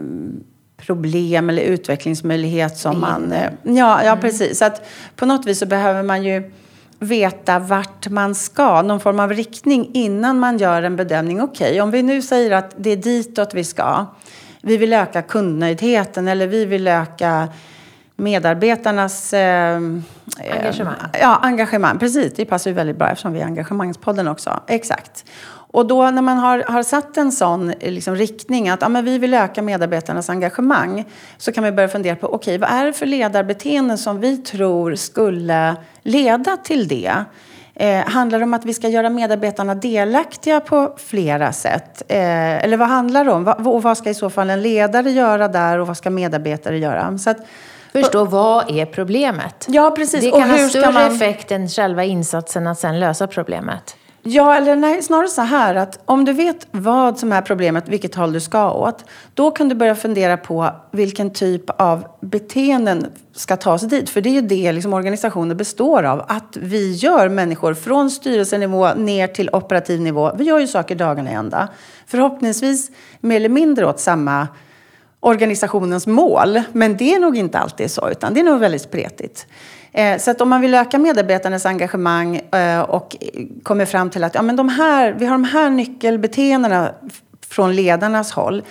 [0.77, 3.33] problem eller utvecklingsmöjlighet som man...
[3.33, 4.59] Eh, ja, ja, precis.
[4.59, 6.53] Så att på något vis så behöver man ju
[6.99, 11.41] veta vart man ska, någon form av riktning innan man gör en bedömning.
[11.41, 14.07] Okej, okay, om vi nu säger att det är ditåt vi ska.
[14.63, 17.49] Vi vill öka kundnöjdheten eller vi vill öka
[18.21, 19.77] medarbetarnas eh,
[20.53, 20.95] engagemang.
[21.13, 21.99] Eh, ja, engagemang.
[21.99, 24.61] Precis, det passar ju väldigt bra eftersom vi är engagemangspodden också.
[24.67, 25.25] Exakt.
[25.73, 29.19] Och då när man har, har satt en sån liksom, riktning att ja, men vi
[29.19, 31.05] vill öka medarbetarnas engagemang
[31.39, 34.37] så kan vi börja fundera på okej, okay, vad är det för ledarbeteenden som vi
[34.37, 37.25] tror skulle leda till det?
[37.75, 42.03] Eh, handlar det om att vi ska göra medarbetarna delaktiga på flera sätt?
[42.09, 43.45] Eh, eller vad handlar det om?
[43.45, 46.79] Va, och vad ska i så fall en ledare göra där och vad ska medarbetare
[46.79, 47.19] göra?
[47.19, 47.39] Så att,
[47.93, 49.67] Förstå vad är problemet?
[49.69, 50.25] Ja, precis.
[50.25, 51.15] Det kan ha större man...
[51.15, 53.97] effekt än själva insatsen att sen lösa problemet.
[54.23, 58.15] Ja, eller nej, snarare så här att om du vet vad som är problemet, vilket
[58.15, 63.57] håll du ska åt, då kan du börja fundera på vilken typ av beteenden ska
[63.57, 64.11] tas dit.
[64.11, 68.95] För det är ju det liksom organisationer består av, att vi gör människor från styrelsenivå
[68.95, 70.33] ner till operativ nivå.
[70.35, 71.69] Vi gör ju saker dagarna i ända.
[72.07, 74.49] Förhoppningsvis mer eller mindre åt samma
[75.21, 76.61] organisationens mål.
[76.73, 79.47] Men det är nog inte alltid så, utan det är nog väldigt spretigt.
[79.93, 83.17] Eh, så att om man vill öka medarbetarnas engagemang eh, och
[83.63, 86.95] kommer fram till att ja, men de här, vi har de här nyckelbeteendena
[87.49, 88.63] från ledarnas håll.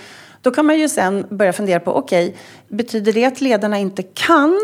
[0.41, 4.03] Då kan man ju sen börja fundera på, okej, okay, betyder det att ledarna inte
[4.03, 4.59] kan?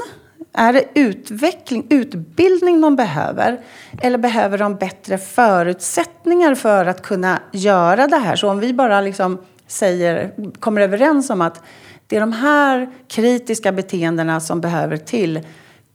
[0.53, 3.61] Är det utveckling, utbildning de behöver?
[4.01, 8.35] Eller behöver de bättre förutsättningar för att kunna göra det här?
[8.35, 11.61] Så om vi bara liksom säger, kommer överens om att
[12.07, 15.39] det är de här kritiska beteendena som behöver till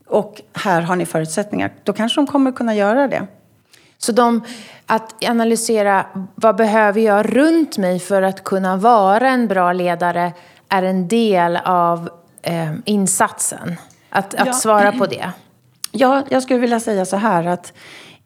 [0.06, 3.26] och här har ni förutsättningar, då kanske de kommer kunna göra det.
[3.98, 4.44] Så de,
[4.86, 10.32] att analysera vad behöver jag runt mig för att kunna vara en bra ledare
[10.68, 12.10] är en del av
[12.42, 13.76] eh, insatsen.
[14.10, 14.52] Att, att ja.
[14.52, 15.30] svara på det.
[15.92, 17.72] Ja, jag skulle vilja säga så här att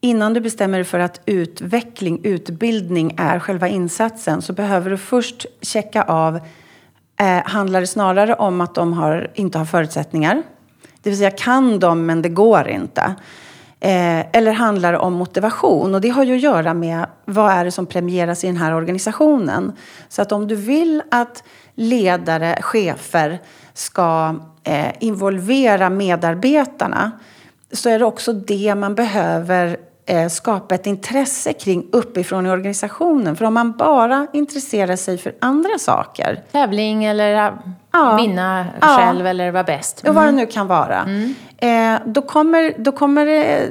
[0.04, 5.46] innan du bestämmer dig för att utveckling, utbildning är själva insatsen så behöver du först
[5.60, 6.40] checka av
[7.20, 10.42] eh, handlar det snarare om att de har, inte har förutsättningar
[11.04, 13.14] det vill säga kan de men det går inte.
[13.80, 15.94] Eh, eller handlar det om motivation?
[15.94, 18.74] Och det har ju att göra med vad är det som premieras i den här
[18.74, 19.72] organisationen.
[20.08, 23.38] Så att om du vill att ledare, chefer
[23.74, 27.10] ska eh, involvera medarbetarna
[27.72, 29.76] så är det också det man behöver
[30.30, 33.36] skapa ett intresse kring uppifrån i organisationen.
[33.36, 36.42] För om man bara intresserar sig för andra saker.
[36.52, 37.52] Tävling eller
[37.92, 38.16] ja.
[38.16, 38.86] vinna ja.
[38.86, 40.04] själv eller vara bäst.
[40.04, 40.10] Mm.
[40.10, 41.00] Och vad det nu kan vara.
[41.00, 41.34] Mm.
[41.56, 43.70] Eh, då kommer, då kommer det,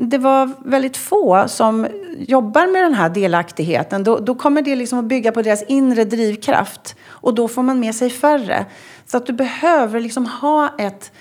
[0.00, 1.86] det vara väldigt få som
[2.18, 4.04] jobbar med den här delaktigheten.
[4.04, 6.96] Då, då kommer det liksom att bygga på deras inre drivkraft.
[7.08, 8.66] Och då får man med sig färre.
[9.06, 11.12] Så att du behöver liksom ha ett,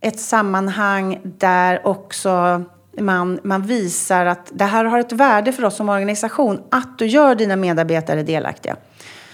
[0.00, 2.64] ett sammanhang där också
[3.00, 7.06] man, man visar att det här har ett värde för oss som organisation, att du
[7.06, 8.76] gör dina medarbetare delaktiga.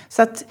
[0.08, 0.44] Så att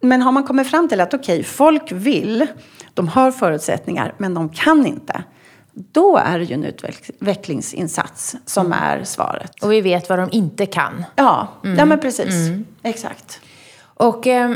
[0.00, 2.46] men har man kommit fram till att okej, okay, folk vill,
[2.94, 5.24] de har förutsättningar, men de kan inte.
[5.72, 8.78] Då är det ju en utvecklingsinsats som mm.
[8.82, 9.62] är svaret.
[9.62, 11.04] Och vi vet vad de inte kan.
[11.16, 11.78] Ja, mm.
[11.78, 12.48] ja men precis.
[12.48, 12.64] Mm.
[12.82, 13.40] Exakt.
[13.82, 14.52] Och eh,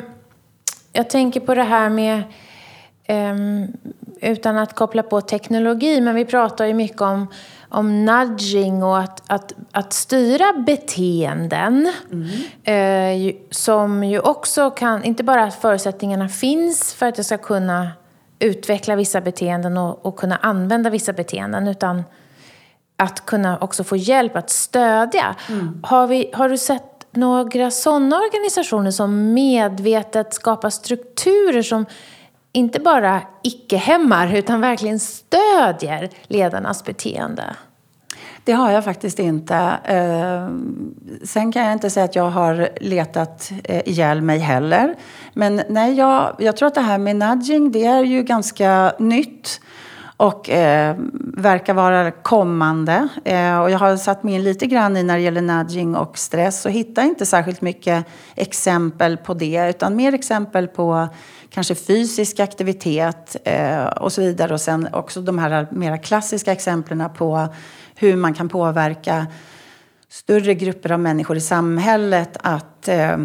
[0.92, 2.22] jag tänker på det här med,
[3.04, 3.34] eh,
[4.30, 7.26] utan att koppla på teknologi, men vi pratar ju mycket om
[7.68, 11.92] om nudging och att, att, att styra beteenden.
[12.12, 13.28] Mm.
[13.30, 17.90] Eh, som ju också kan, inte bara att förutsättningarna finns för att jag ska kunna
[18.38, 22.04] utveckla vissa beteenden och, och kunna använda vissa beteenden, utan
[22.96, 25.36] att kunna också få hjälp att stödja.
[25.48, 25.80] Mm.
[25.82, 31.86] Har, vi, har du sett några sådana organisationer som medvetet skapar strukturer som
[32.56, 37.56] inte bara icke-hämmar utan verkligen stödjer ledarnas beteende?
[38.44, 39.54] Det har jag faktiskt inte.
[39.84, 40.48] Eh,
[41.24, 44.94] sen kan jag inte säga att jag har letat eh, ihjäl mig heller.
[45.32, 49.60] Men nej, jag, jag tror att det här med nudging, det är ju ganska nytt
[50.16, 50.96] och eh,
[51.34, 53.08] verkar vara kommande.
[53.24, 56.18] Eh, och jag har satt mig in lite grann i när det gäller nudging och
[56.18, 61.08] stress och hittar inte särskilt mycket exempel på det utan mer exempel på
[61.50, 64.54] kanske fysisk aktivitet eh, och så vidare.
[64.54, 67.48] Och sen också de här mera klassiska exemplen på
[67.94, 69.26] hur man kan påverka
[70.08, 73.16] större grupper av människor i samhället att eh,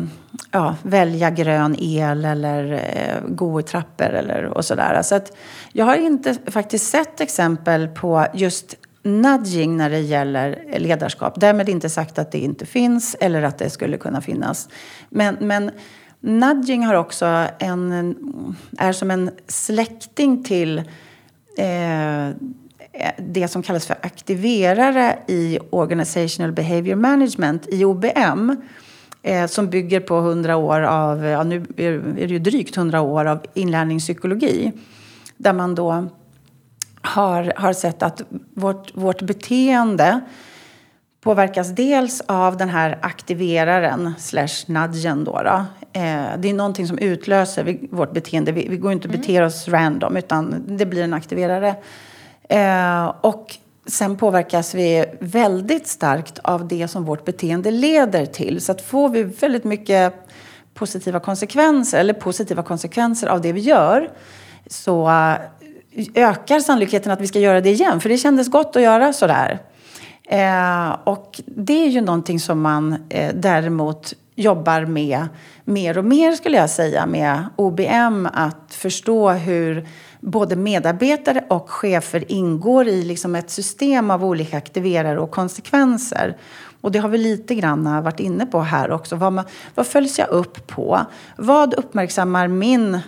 [0.51, 5.01] ja, välja grön el eller eh, gå i trappor eller och sådär.
[5.01, 5.37] Så att
[5.71, 11.39] jag har inte faktiskt sett exempel på just nudging när det gäller ledarskap.
[11.39, 14.69] Därmed inte sagt att det inte finns eller att det skulle kunna finnas.
[15.09, 15.71] Men, men
[16.19, 20.77] nudging har också en, är som en släkting till
[21.57, 22.29] eh,
[23.17, 28.55] det som kallas för aktiverare i Organizational Behavior Management, i OBM
[29.23, 33.25] eh, som bygger på 100 år av, ja, nu är det ju drygt 100 år
[33.25, 34.71] av inlärningspsykologi.
[35.37, 36.07] Där man då
[37.01, 38.21] har, har sett att
[38.53, 40.21] vårt, vårt beteende
[41.21, 45.41] påverkas dels av den här aktiveraren, slash nudgen då.
[45.43, 45.65] då.
[45.93, 48.51] Eh, det är någonting som utlöser vårt beteende.
[48.51, 49.47] Vi, vi går inte och beter mm.
[49.47, 51.75] oss random utan det blir en aktiverare.
[52.51, 58.61] Eh, och sen påverkas vi väldigt starkt av det som vårt beteende leder till.
[58.61, 60.13] Så att får vi väldigt mycket
[60.73, 64.09] positiva konsekvenser, eller positiva konsekvenser av det vi gör,
[64.67, 65.35] så eh,
[66.15, 67.99] ökar sannolikheten att vi ska göra det igen.
[68.01, 69.59] För det kändes gott att göra sådär.
[70.23, 75.27] Eh, och det är ju någonting som man eh, däremot jobbar med
[75.63, 78.27] mer och mer skulle jag säga med OBM.
[78.33, 79.87] Att förstå hur
[80.21, 86.37] både medarbetare och chefer ingår i liksom ett system av olika aktiverare och konsekvenser.
[86.81, 89.15] Och det har vi lite grann varit inne på här också.
[89.15, 90.99] Vad, man, vad följs jag upp på?
[91.37, 92.99] Vad uppmärksammar min,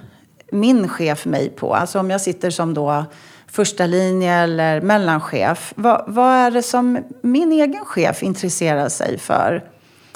[0.52, 1.76] min chef mig på?
[1.76, 3.06] Alltså om jag sitter som då
[3.48, 5.74] första linje eller mellanchef.
[5.76, 9.64] Vad, vad är det som min egen chef intresserar sig för?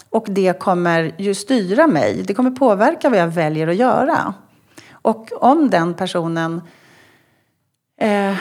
[0.09, 2.23] Och det kommer ju styra mig.
[2.27, 4.33] Det kommer påverka vad jag väljer att göra.
[4.91, 6.61] Och om den personen
[7.97, 8.35] eh,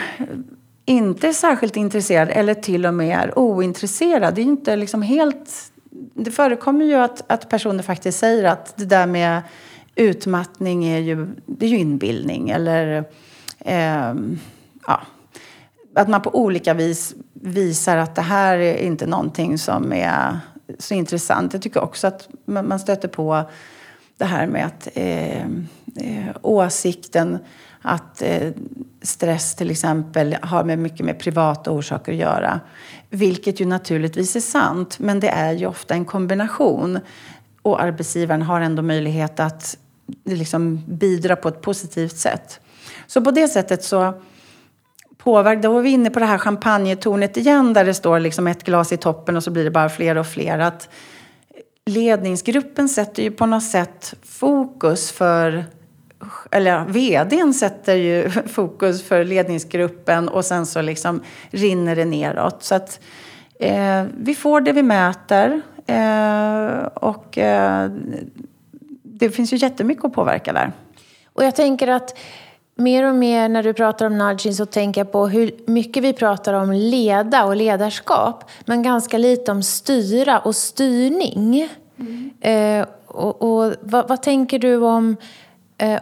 [0.85, 4.35] inte är särskilt intresserad eller till och med är ointresserad.
[4.35, 5.71] Det är inte liksom helt...
[6.13, 9.41] Det förekommer ju att, att personer faktiskt säger att det där med
[9.95, 12.49] utmattning är ju, det är ju inbildning.
[12.49, 13.05] Eller
[13.59, 14.13] eh,
[14.87, 15.01] ja,
[15.95, 20.39] att man på olika vis visar att det här är inte någonting som är
[20.79, 21.53] så intressant.
[21.53, 23.43] Jag tycker också att man stöter på
[24.17, 25.41] det här med att eh,
[25.95, 27.37] eh, åsikten
[27.87, 28.51] att eh,
[29.01, 32.59] stress till exempel har med mycket med privata orsaker att göra.
[33.09, 36.99] Vilket ju naturligtvis är sant, men det är ju ofta en kombination.
[37.61, 39.77] Och arbetsgivaren har ändå möjlighet att
[40.25, 42.59] liksom bidra på ett positivt sätt.
[43.07, 44.13] Så på det sättet så
[45.17, 48.63] påverkar, då var vi inne på det här champagnetornet igen där det står liksom ett
[48.63, 50.59] glas i toppen och så blir det bara fler och fler.
[50.59, 50.89] Att
[51.85, 55.65] ledningsgruppen sätter ju på något sätt fokus för
[56.51, 62.63] eller vdn sätter ju fokus för ledningsgruppen och sen så liksom rinner det neråt.
[62.63, 62.99] Så att
[63.59, 67.91] eh, vi får det vi mäter eh, och eh,
[69.03, 70.71] det finns ju jättemycket att påverka där.
[71.33, 72.17] Och jag tänker att
[72.75, 76.13] mer och mer när du pratar om nudging så tänker jag på hur mycket vi
[76.13, 81.69] pratar om leda och ledarskap men ganska lite om styra och styrning.
[81.99, 82.31] Mm.
[82.41, 85.15] Eh, och, och vad, vad tänker du om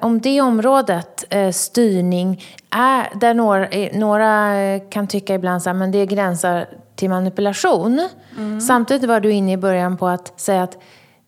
[0.02, 6.06] om det området, eh, styrning, är där några, eh, några kan tycka ibland att det
[6.06, 8.10] gränsar till manipulation.
[8.38, 8.62] Mm.
[8.62, 10.78] Samtidigt var du inne i början på att säga att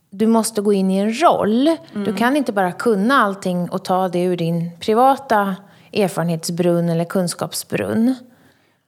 [0.09, 1.67] du måste gå in i en roll.
[1.67, 2.03] Mm.
[2.03, 5.55] Du kan inte bara kunna allting och ta det ur din privata
[5.93, 8.15] erfarenhetsbrunn eller kunskapsbrunn.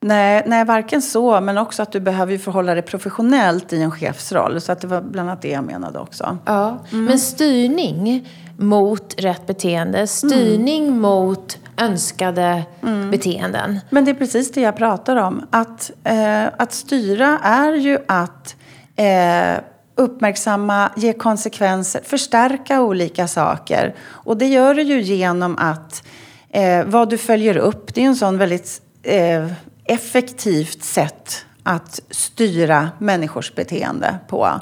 [0.01, 4.61] Nej, nej, varken så, men också att du behöver förhålla dig professionellt i en chefsroll.
[4.61, 6.37] Så att det var bland annat det jag menade också.
[6.45, 7.05] Ja, mm.
[7.05, 8.27] men styrning
[8.57, 10.99] mot rätt beteende, styrning mm.
[10.99, 13.11] mot önskade mm.
[13.11, 13.79] beteenden.
[13.89, 15.45] Men det är precis det jag pratar om.
[15.49, 18.55] Att, eh, att styra är ju att
[18.95, 19.63] eh,
[19.95, 23.95] uppmärksamma, ge konsekvenser, förstärka olika saker.
[24.07, 26.03] Och det gör du ju genom att
[26.49, 29.45] eh, vad du följer upp, det är en sån väldigt eh,
[29.89, 34.61] effektivt sätt att styra människors beteende på.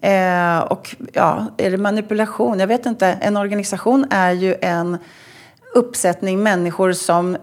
[0.00, 2.58] Eh, och ja, är det manipulation?
[2.58, 3.06] Jag vet inte.
[3.06, 4.98] En organisation är ju en
[5.74, 7.36] uppsättning människor som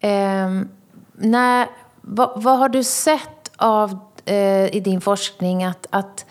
[0.00, 0.48] Eh,
[1.16, 1.68] när,
[2.00, 6.26] vad, vad, har du sett av, eh, i din forskning att, att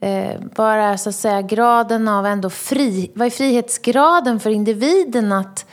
[0.00, 5.32] eh, vad är så att säga graden av ändå fri, vad är frihetsgraden för individen
[5.32, 5.66] att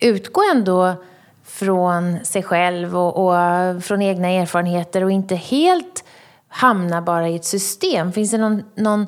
[0.00, 0.94] utgå ändå
[1.44, 6.04] från sig själv och, och, från egna erfarenheter och inte helt
[6.48, 8.12] hamna bara i ett system.
[8.12, 9.06] Finns det någon, någon,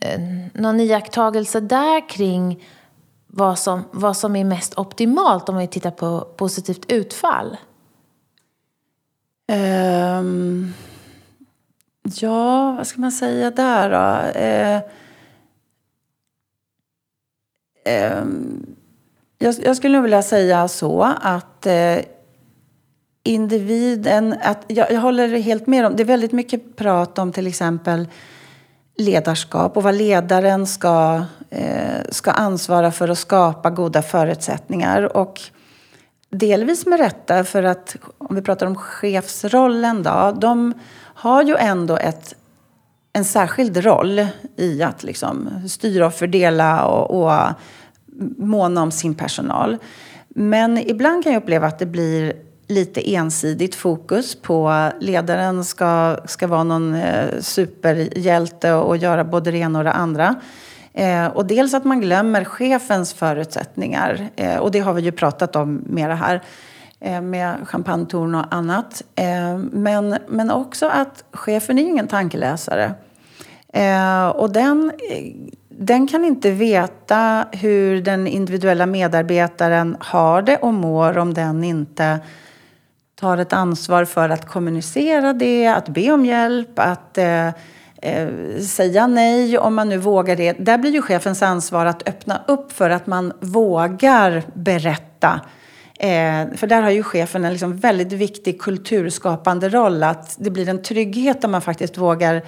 [0.00, 0.20] eh,
[0.54, 2.64] någon iakttagelse där kring
[3.26, 7.56] vad som, vad som är mest optimalt om vi tittar på positivt utfall?
[9.50, 10.74] Um,
[12.02, 14.40] ja, vad ska man säga där då?
[14.40, 14.82] Uh,
[18.22, 18.66] um,
[19.38, 22.04] jag, jag skulle nog vilja säga så att uh,
[23.22, 24.34] individen...
[24.42, 25.96] Att, jag, jag håller helt med om...
[25.96, 28.08] Det är väldigt mycket prat om till exempel
[28.96, 35.16] ledarskap och vad ledaren ska, eh, ska ansvara för att skapa goda förutsättningar.
[35.16, 35.40] Och
[36.30, 40.74] delvis med rätta, för att om vi pratar om chefsrollen då, de
[41.14, 42.34] har ju ändå ett,
[43.12, 44.26] en särskild roll
[44.56, 47.52] i att liksom styra och fördela och, och
[48.36, 49.76] måna om sin personal.
[50.28, 52.32] Men ibland kan jag uppleva att det blir
[52.66, 59.58] lite ensidigt fokus på ledaren ska, ska vara någon eh, superhjälte och göra både det
[59.58, 60.34] ena och det andra.
[60.92, 64.28] Eh, och dels att man glömmer chefens förutsättningar.
[64.36, 66.42] Eh, och det har vi ju pratat om mera här
[67.00, 69.02] eh, med champagnetorn och annat.
[69.14, 72.94] Eh, men, men också att chefen är ingen tankeläsare.
[73.72, 75.50] Eh, och den eh,
[75.82, 82.18] den kan inte veta hur den individuella medarbetaren har det och mår om den inte
[83.14, 87.18] tar ett ansvar för att kommunicera det, att be om hjälp, att
[88.02, 90.52] eh, säga nej om man nu vågar det.
[90.52, 95.40] Där blir ju chefens ansvar att öppna upp för att man vågar berätta.
[95.98, 100.02] Eh, för där har ju chefen en liksom väldigt viktig kulturskapande roll.
[100.02, 102.42] Att det blir en trygghet om man faktiskt vågar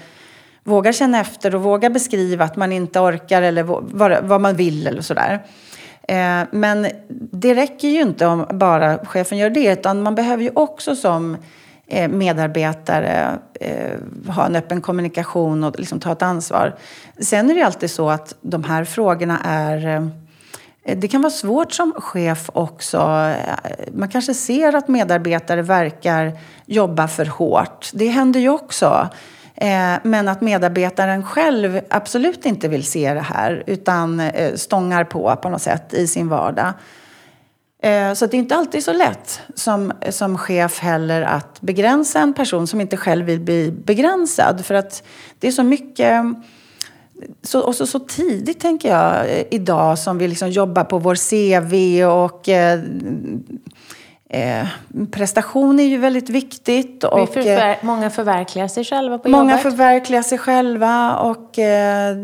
[0.64, 4.86] vågar känna efter och vågar beskriva att man inte orkar eller vad, vad man vill
[4.86, 5.44] eller sådär.
[6.08, 6.86] Eh, men
[7.32, 11.36] det räcker ju inte om bara chefen gör det, utan man behöver ju också som
[11.92, 13.98] Eh, medarbetare eh,
[14.34, 16.74] ha en öppen kommunikation och liksom ta ett ansvar.
[17.18, 21.72] Sen är det alltid så att de här frågorna är eh, det kan vara svårt
[21.72, 23.32] som chef också.
[23.92, 26.32] Man kanske ser att medarbetare verkar
[26.66, 27.90] jobba för hårt.
[27.92, 29.08] Det händer ju också.
[30.02, 34.22] Men att medarbetaren själv absolut inte vill se det här utan
[34.54, 36.72] stångar på på något sätt i sin vardag.
[37.82, 42.34] Eh, så det är inte alltid så lätt som, som chef heller att begränsa en
[42.34, 44.64] person som inte själv vill bli begränsad.
[44.64, 45.02] För att
[45.38, 46.24] det är så mycket
[47.42, 52.04] så, och så, så tidigt, tänker jag, idag som vi liksom jobbar på vår CV
[52.04, 52.80] och eh,
[54.34, 54.66] Eh,
[55.10, 57.04] prestation är ju väldigt viktigt.
[57.04, 59.64] Och, förver eh, många förverkligar sig själva på många jobbet.
[59.64, 61.16] Många förverkligar sig själva.
[61.16, 62.16] Och, eh,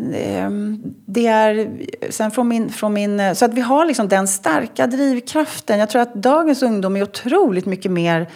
[1.07, 1.71] det är,
[2.11, 5.79] sen från min, från min, så att vi har liksom den starka drivkraften.
[5.79, 8.29] Jag tror att dagens ungdom är otroligt mycket mer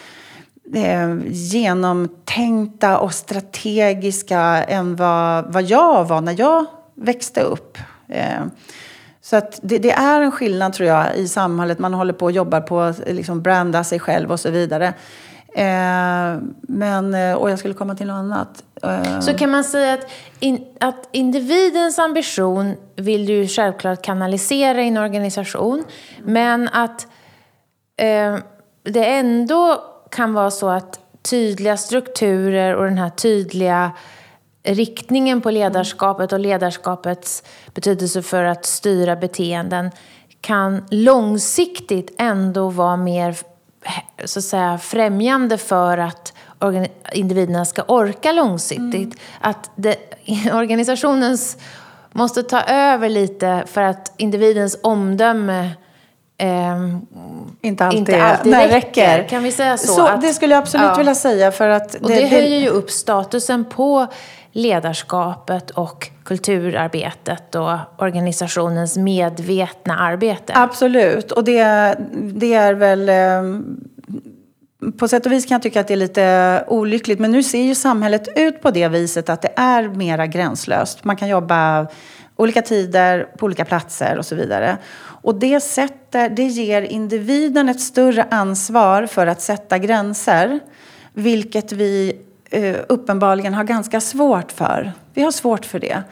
[0.75, 6.65] eh, genomtänkta och strategiska än vad, vad jag var när jag
[6.95, 7.77] växte upp.
[9.25, 11.79] Så att det, det, är en skillnad tror jag i samhället.
[11.79, 14.93] Man håller på och jobbar på att liksom branda sig själv och så vidare.
[15.55, 18.63] Eh, men, eh, och jag skulle komma till något annat.
[18.83, 19.19] Eh.
[19.19, 24.97] Så kan man säga att, in, att individens ambition vill du självklart kanalisera i en
[24.97, 25.83] organisation.
[26.23, 27.07] Men att
[27.97, 28.37] eh,
[28.83, 33.91] det ändå kan vara så att tydliga strukturer och den här tydliga
[34.63, 37.43] riktningen på ledarskapet och ledarskapets
[37.73, 39.91] betydelse för att styra beteenden
[40.41, 43.35] kan långsiktigt ändå vara mer
[44.25, 46.33] så att säga, främjande för att
[47.13, 48.93] individerna ska orka långsiktigt.
[48.93, 49.17] Mm.
[49.41, 49.95] Att det,
[50.53, 51.57] organisationens
[52.11, 55.69] måste ta över lite för att individens omdöme
[56.37, 56.77] eh,
[57.61, 58.67] inte alltid, inte alltid räcker.
[58.67, 59.29] räcker.
[59.29, 59.93] Kan vi säga så?
[59.93, 60.95] så att, det skulle jag absolut ja.
[60.97, 61.51] vilja säga.
[61.51, 64.07] För att och det, det höjer ju upp statusen på
[64.53, 70.53] ledarskapet och kulturarbetet och organisationens medvetna arbete.
[70.55, 73.79] Absolut, och det, det är väl ehm,
[74.97, 77.19] på sätt och vis kan jag tycka att det är lite olyckligt.
[77.19, 81.03] Men nu ser ju samhället ut på det viset att det är mera gränslöst.
[81.03, 81.87] Man kan jobba
[82.35, 84.77] olika tider, på olika platser och så vidare.
[84.99, 90.59] Och det, sätter, det ger individen ett större ansvar för att sätta gränser.
[91.13, 92.21] Vilket vi
[92.53, 94.91] Eh, uppenbarligen har ganska svårt för.
[95.13, 96.03] Vi har svårt för det.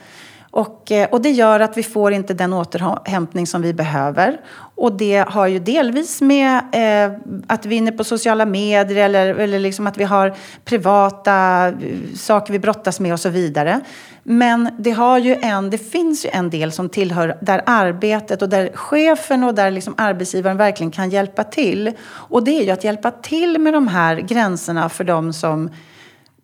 [0.50, 4.40] Och, eh, och det gör att vi får inte den återhämtning som vi behöver.
[4.74, 7.12] Och det har ju delvis med eh,
[7.46, 10.34] att vi är inne på sociala medier eller, eller liksom att vi har
[10.64, 11.74] privata eh,
[12.16, 13.80] saker vi brottas med och så vidare.
[14.22, 18.48] Men det, har ju en, det finns ju en del som tillhör där arbetet och
[18.48, 21.92] där chefen och där liksom arbetsgivaren verkligen kan hjälpa till.
[22.08, 25.70] Och det är ju att hjälpa till med de här gränserna för de som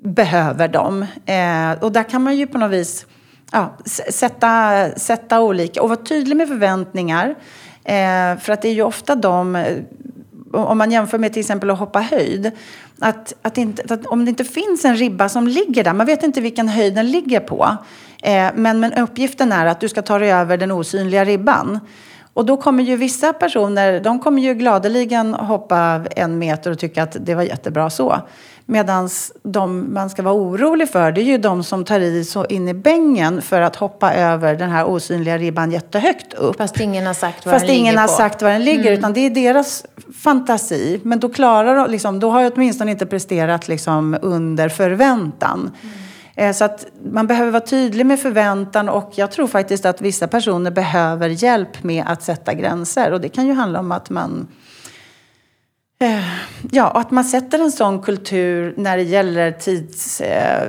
[0.02, 1.06] behöver dem.
[1.26, 3.06] Eh, och där kan man ju på något vis
[3.52, 3.76] ja,
[4.10, 7.34] sätta, sätta olika och vara tydlig med förväntningar.
[7.84, 9.76] Eh, för att det är ju ofta de, eh,
[10.52, 12.50] om man jämför med till exempel att hoppa höjd,
[12.98, 16.22] att, att, inte, att om det inte finns en ribba som ligger där, man vet
[16.22, 17.76] inte vilken höjd den ligger på,
[18.22, 21.80] eh, men, men uppgiften är att du ska ta dig över den osynliga ribban.
[22.38, 27.02] Och då kommer ju vissa personer, de kommer ju gladeligen hoppa en meter och tycka
[27.02, 28.20] att det var jättebra så.
[28.66, 29.10] Medan
[29.42, 32.68] de man ska vara orolig för, det är ju de som tar i så in
[32.68, 36.56] i bängen för att hoppa över den här osynliga ribban jättehögt upp.
[36.56, 38.12] Fast ingen har sagt var Fast den ligger har på.
[38.12, 38.98] sagt var den ligger, mm.
[38.98, 39.86] utan det är deras
[40.22, 41.00] fantasi.
[41.02, 45.58] Men då klarar de, liksom, då har jag åtminstone inte presterat liksom, under förväntan.
[45.82, 46.07] Mm.
[46.38, 50.28] Eh, så att man behöver vara tydlig med förväntan och jag tror faktiskt att vissa
[50.28, 53.12] personer behöver hjälp med att sätta gränser.
[53.12, 54.48] Och det kan ju handla om att man
[56.00, 56.24] eh,
[56.70, 60.68] Ja, att man sätter en sån kultur när det gäller tids, eh,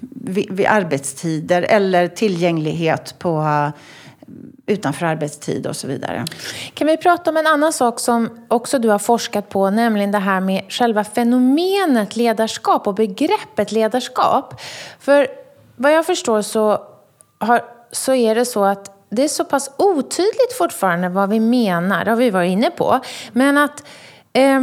[0.00, 3.42] vid, vid arbetstider eller tillgänglighet på
[4.72, 6.24] utanför arbetstid och så vidare.
[6.74, 10.18] Kan vi prata om en annan sak som också du har forskat på, nämligen det
[10.18, 14.60] här med själva fenomenet ledarskap och begreppet ledarskap.
[15.00, 15.26] För
[15.76, 16.82] vad jag förstår så,
[17.38, 22.04] har, så är det så att det är så pass otydligt fortfarande vad vi menar,
[22.04, 23.00] det har vi varit inne på.
[23.32, 23.84] Men att
[24.32, 24.60] eh,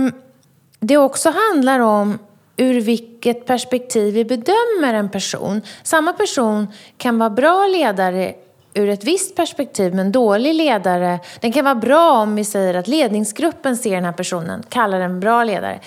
[0.80, 2.20] det också handlar om
[2.57, 5.62] ur vilket perspektiv vi bedömer en person.
[5.84, 8.34] Samma person kan vara bra ledare
[8.74, 12.88] ur ett visst perspektiv, men dålig ledare, den kan vara bra om vi säger att
[12.88, 15.80] ledningsgruppen ser den här personen, kallar den bra ledare.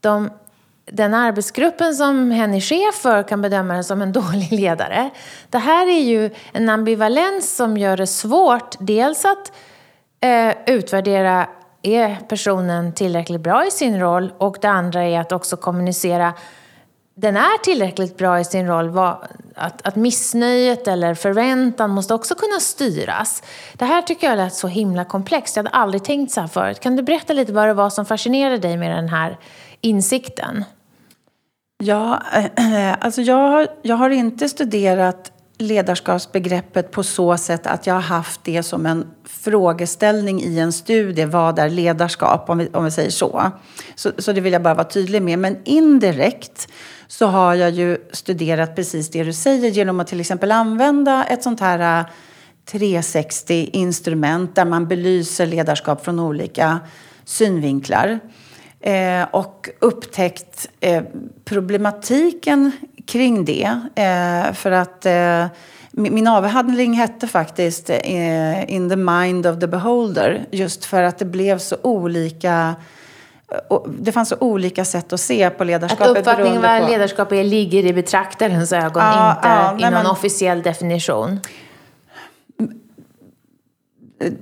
[0.00, 0.30] De,
[0.84, 5.10] den arbetsgruppen som hen är chef för kan bedöma den som en dålig ledare.
[5.50, 9.52] Det här är ju en ambivalens som gör det svårt, dels att
[10.20, 11.48] eh, utvärdera
[11.82, 16.34] är personen tillräckligt bra i sin roll och det andra är att också kommunicera
[17.20, 18.98] den är tillräckligt bra i sin roll,
[19.54, 23.42] att, att missnöjet eller förväntan måste också kunna styras.
[23.74, 25.56] Det här tycker jag lät så himla komplext.
[25.56, 26.80] Jag hade aldrig tänkt så här förut.
[26.80, 29.38] Kan du berätta lite vad det var som fascinerade dig med den här
[29.80, 30.64] insikten?
[31.78, 32.22] Ja,
[32.56, 38.00] eh, alltså jag, har, jag har inte studerat ledarskapsbegreppet på så sätt att jag har
[38.00, 41.24] haft det som en frågeställning i en studie.
[41.24, 42.50] Vad är ledarskap?
[42.50, 43.52] Om vi, om vi säger så.
[43.94, 44.10] så.
[44.18, 45.38] Så det vill jag bara vara tydlig med.
[45.38, 46.68] Men indirekt
[47.08, 51.42] så har jag ju studerat precis det du säger genom att till exempel använda ett
[51.42, 52.06] sånt här äh,
[52.72, 56.80] 360-instrument där man belyser ledarskap från olika
[57.24, 58.20] synvinklar.
[58.80, 61.02] Eh, och upptäckt eh,
[61.44, 62.72] problematiken
[63.06, 63.80] kring det.
[63.94, 65.06] Eh, för att
[65.90, 67.90] min avhandling hette faktiskt
[68.68, 70.46] In the mind of the beholder.
[70.50, 72.74] Just för att det blev så olika
[73.86, 76.10] det fanns så olika sätt att se på ledarskapet.
[76.10, 80.06] Att uppfattningen vad ledarskap är ligger i betraktarens ögon, ja, inte ja, i någon men,
[80.06, 81.40] officiell definition.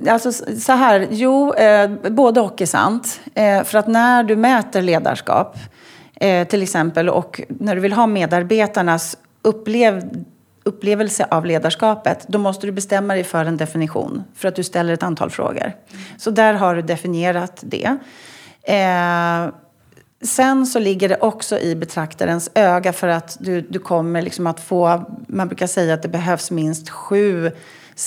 [0.08, 3.20] Alltså så här, jo, eh, både och är sant.
[3.34, 5.56] Eh, för att när du mäter ledarskap,
[6.14, 10.24] eh, till exempel, och när du vill ha medarbetarnas upplev,
[10.64, 14.24] upplevelse av ledarskapet, då måste du bestämma dig för en definition.
[14.34, 15.72] För att du ställer ett antal frågor.
[16.18, 17.96] Så där har du definierat det.
[18.66, 19.48] Eh,
[20.24, 24.60] sen så ligger det också i betraktarens öga för att du, du kommer liksom att
[24.60, 27.50] få, man brukar säga att det behövs minst sju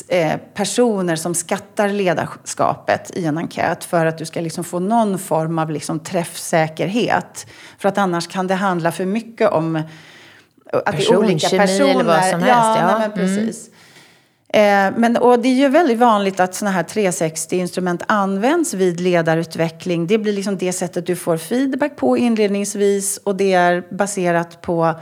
[0.08, 5.20] eh, personer som skattar ledarskapet i en enkät för att du ska liksom få någon
[5.20, 7.48] form av liksom träffsäkerhet.
[7.78, 9.84] För att annars kan det handla för mycket om
[10.74, 11.90] att Person, det är olika personer.
[11.90, 12.48] eller vad som helst.
[12.48, 12.98] Ja, ja.
[13.00, 13.69] Nej, men precis.
[14.54, 20.08] Eh, men, och det är ju väldigt vanligt att sådana här 360-instrument används vid ledarutveckling.
[20.08, 24.94] Det blir liksom det sättet du får feedback på inledningsvis och det är baserat på,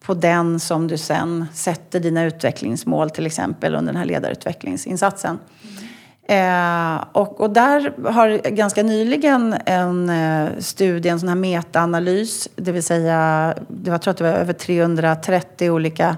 [0.00, 5.38] på den som du sen sätter dina utvecklingsmål till exempel under den här ledarutvecklingsinsatsen.
[5.62, 5.86] Mm.
[6.28, 12.72] Eh, och, och, där har ganska nyligen en eh, studie, en sån här metaanalys, det
[12.72, 16.16] vill säga, det var, jag tror att det var över 330 olika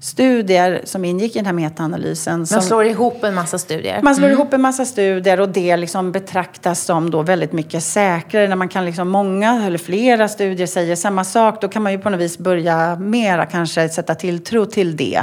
[0.00, 2.46] studier som ingick i den här metaanalysen.
[2.50, 4.02] Man slår ihop en massa studier?
[4.02, 4.38] Man slår mm.
[4.38, 8.48] ihop en massa studier och det liksom betraktas som då väldigt mycket säkrare.
[8.48, 11.98] När man kan liksom många eller flera studier säger samma sak, då kan man ju
[11.98, 15.22] på något vis börja mera kanske sätta tilltro till det.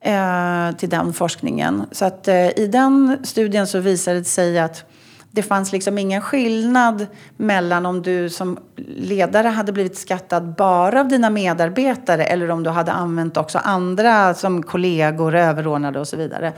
[0.00, 1.86] Eh, till den forskningen.
[1.92, 4.84] Så att eh, i den studien så visade det sig att
[5.30, 7.06] det fanns liksom ingen skillnad
[7.36, 12.70] mellan om du som ledare hade blivit skattad bara av dina medarbetare eller om du
[12.70, 16.52] hade använt också andra som kollegor, överordnade och så vidare.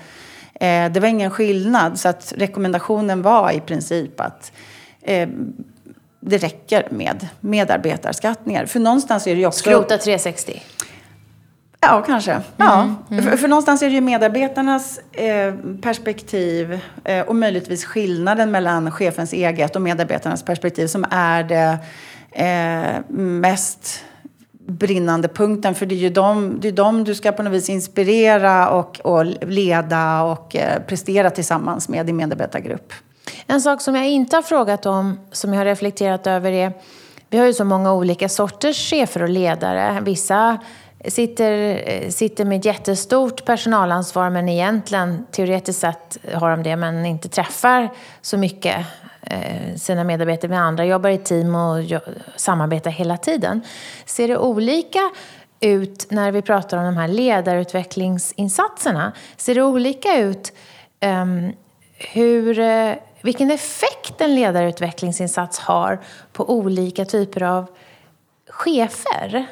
[0.55, 4.53] Eh, det var ingen skillnad, så att rekommendationen var i princip att
[5.03, 5.29] eh,
[6.21, 8.67] det räcker med medarbetarskattningar.
[8.67, 9.61] För någonstans är det ju också...
[9.61, 10.63] Skrota 360?
[11.81, 12.33] Ja, kanske.
[12.33, 12.95] Mm, ja.
[13.11, 13.25] Mm.
[13.25, 19.33] För, för, någonstans är det ju medarbetarnas eh, perspektiv eh, och möjligtvis skillnaden mellan chefens
[19.33, 21.79] eget och medarbetarnas perspektiv som är det
[22.33, 24.05] eh, mest
[24.67, 25.75] brinnande punkten.
[25.75, 29.01] För det är ju dem, det är dem du ska på något vis inspirera och,
[29.01, 32.93] och leda och eh, prestera tillsammans med din medarbetargrupp.
[33.47, 36.73] En sak som jag inte har frågat om, som jag har reflekterat över är
[37.31, 40.01] vi har ju så många olika sorters chefer och ledare.
[40.03, 40.59] Vissa
[41.05, 47.29] sitter, eh, sitter med jättestort personalansvar men egentligen teoretiskt sett har de det men inte
[47.29, 47.91] träffar
[48.21, 48.87] så mycket
[49.23, 51.85] eh, sina medarbetare med andra, jobbar i team och
[52.37, 53.61] samarbetar hela tiden.
[54.05, 55.11] Ser det olika
[55.61, 59.13] ut när vi pratar om de här ledarutvecklingsinsatserna?
[59.37, 60.53] Ser det olika ut
[61.05, 61.53] um,
[61.95, 66.01] hur, eh, vilken effekt en ledarutvecklingsinsats har
[66.33, 67.67] på olika typer av
[68.49, 69.47] chefer?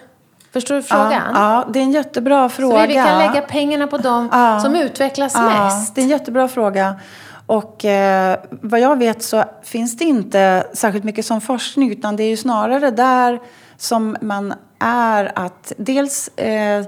[0.52, 1.12] Förstår du frågan?
[1.12, 2.80] Ja, ja, det är en jättebra fråga.
[2.80, 5.94] Så vi kan lägga pengarna på dem ja, som utvecklas ja, mest.
[5.94, 7.00] Det är en jättebra fråga.
[7.46, 12.22] Och eh, vad jag vet så finns det inte särskilt mycket som forskning utan det
[12.22, 13.40] är ju snarare där
[13.76, 16.84] som man är att dels eh,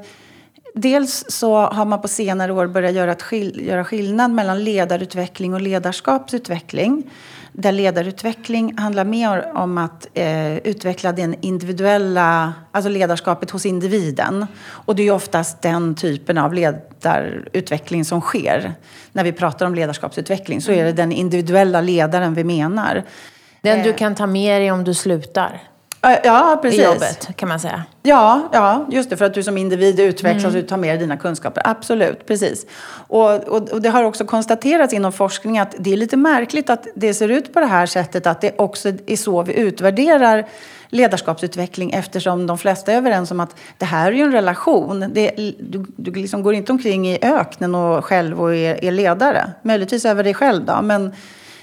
[0.75, 5.61] Dels så har man på senare år börjat göra, skill göra skillnad mellan ledarutveckling och
[5.61, 7.11] ledarskapsutveckling
[7.53, 14.46] där ledarutveckling handlar mer om att eh, utveckla den individuella, alltså ledarskapet hos individen.
[14.62, 18.72] Och det är oftast den typen av ledarutveckling som sker.
[19.12, 23.05] När vi pratar om ledarskapsutveckling så är det den individuella ledaren vi menar.
[23.62, 23.96] Den du eh.
[23.96, 25.70] kan ta med dig om du slutar?
[26.03, 26.80] Ja, precis.
[26.80, 27.84] I jobbet, kan man säga.
[28.03, 29.16] Ja, ja, just det.
[29.16, 30.62] För att du som individ utvecklas mm.
[30.62, 31.62] och tar med dig dina kunskaper.
[31.64, 32.66] Absolut, precis.
[33.09, 36.86] Och, och, och, det har också konstaterats inom forskning att det är lite märkligt att
[36.94, 38.26] det ser ut på det här sättet.
[38.26, 40.48] Att det också är så vi utvärderar
[40.88, 45.05] ledarskapsutveckling eftersom de flesta är överens om att det här är ju en relation.
[45.12, 49.51] Det, du du liksom går inte omkring i öknen och själv och är, är ledare.
[49.62, 50.82] Möjligtvis över dig själv då.
[50.82, 51.12] Men,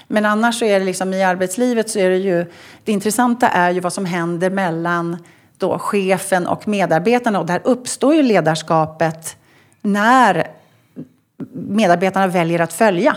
[0.08, 2.46] men annars så är det liksom i arbetslivet så är det ju,
[2.84, 5.16] det intressanta är ju vad som händer mellan
[5.58, 7.40] då chefen och medarbetarna.
[7.40, 9.36] Och där uppstår ju ledarskapet
[9.82, 10.46] när
[11.52, 13.16] medarbetarna väljer att följa.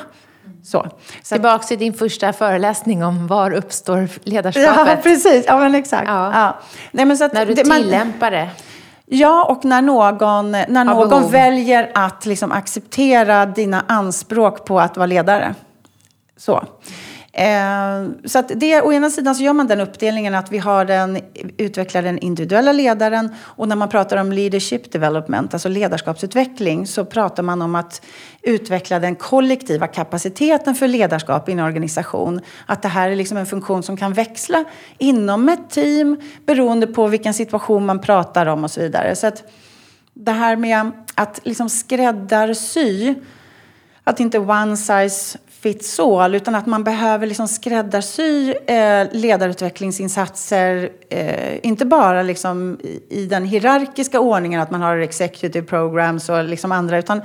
[0.64, 0.88] Så.
[1.24, 4.88] Så Tillbaka till din första föreläsning om var uppstår ledarskapet.
[4.88, 5.46] Ja, precis.
[5.48, 6.08] Ja, men exakt.
[6.08, 6.32] Ja.
[6.34, 6.60] Ja.
[6.92, 8.50] Nej, men så när du det, tillämpar det.
[9.06, 15.06] Ja, och när någon, när någon väljer att liksom acceptera dina anspråk på att vara
[15.06, 15.56] ledare.
[16.42, 16.64] Så.
[17.34, 20.86] Eh, så att det, å ena sidan så gör man den uppdelningen att vi har
[20.86, 21.20] den,
[21.58, 27.44] utvecklar den individuella ledaren och när man pratar om leadership development, alltså ledarskapsutveckling, så pratar
[27.44, 28.02] man om att
[28.42, 32.42] utveckla den kollektiva kapaciteten för ledarskap i en organisation.
[32.66, 34.64] Att det här är liksom en funktion som kan växla
[34.98, 39.16] inom ett team beroende på vilken situation man pratar om och så vidare.
[39.16, 39.44] Så att
[40.14, 43.16] det här med att liksom skräddarsy
[44.04, 51.66] att inte one size fits all utan att man behöver liksom skräddarsy eh, ledarutvecklingsinsatser eh,
[51.66, 56.72] inte bara liksom i, i, den hierarkiska ordningen att man har executive programs och liksom
[56.72, 57.22] andra utan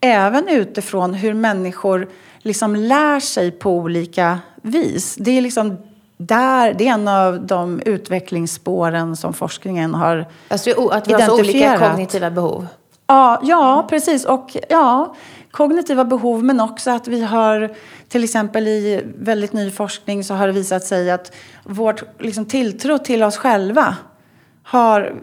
[0.00, 5.16] även utifrån hur människor liksom lär sig på olika vis.
[5.18, 5.76] Det är liksom
[6.16, 11.40] där, det är en av de utvecklingsspåren som forskningen har alltså, Att vi har så
[11.40, 12.66] olika kognitiva behov?
[13.06, 14.24] Ja, ja, precis.
[14.24, 15.14] Och ja,
[15.50, 17.74] kognitiva behov men också att vi har
[18.08, 21.32] till exempel i väldigt ny forskning så har det visat sig att
[21.64, 23.96] vårt liksom, tilltro till oss själva
[24.62, 25.14] har,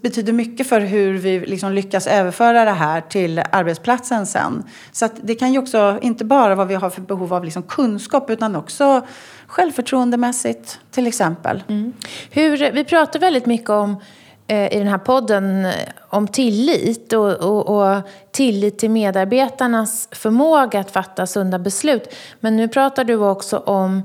[0.00, 4.64] betyder mycket för hur vi liksom lyckas överföra det här till arbetsplatsen sen.
[4.92, 8.30] Så det kan ju också inte bara vad vi har för behov av liksom kunskap
[8.30, 9.06] utan också
[9.46, 11.62] självförtroendemässigt till exempel.
[11.68, 11.92] Mm.
[12.30, 14.19] Hur, vi pratar väldigt mycket om Eh,
[14.54, 15.72] i den här podden eh,
[16.08, 22.14] om tillit och, och, och, tillit till medarbetarnas förmåga att fatta sunda beslut.
[22.40, 24.02] Men nu pratar du också om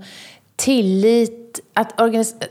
[0.56, 2.02] tillit, att,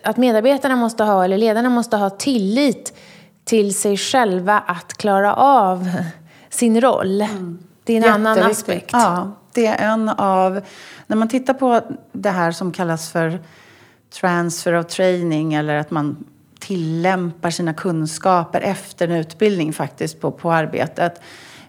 [0.02, 2.96] att medarbetarna måste ha, eller ledarna måste ha tillit
[3.44, 5.90] till sig själva att klara av
[6.50, 7.20] sin roll.
[7.20, 7.58] Mm.
[7.84, 8.90] Det är en annan aspekt.
[8.92, 10.60] Ja, det är en av...
[11.06, 11.80] När man tittar på
[12.12, 13.38] det här som kallas för
[14.20, 16.24] transfer of training eller att man
[16.66, 21.20] tillämpar sina kunskaper efter en utbildning faktiskt på, på arbetet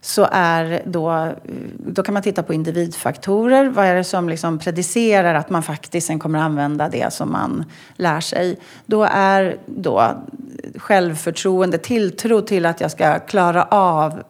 [0.02, 1.34] så är då,
[1.78, 3.66] då kan man titta på individfaktorer.
[3.70, 7.66] Vad är det som liksom predicerar att man faktiskt sen kommer använda det som man
[7.96, 8.60] lär sig?
[8.86, 10.24] Då är då
[10.76, 14.24] självförtroende, tilltro till att jag ska klara av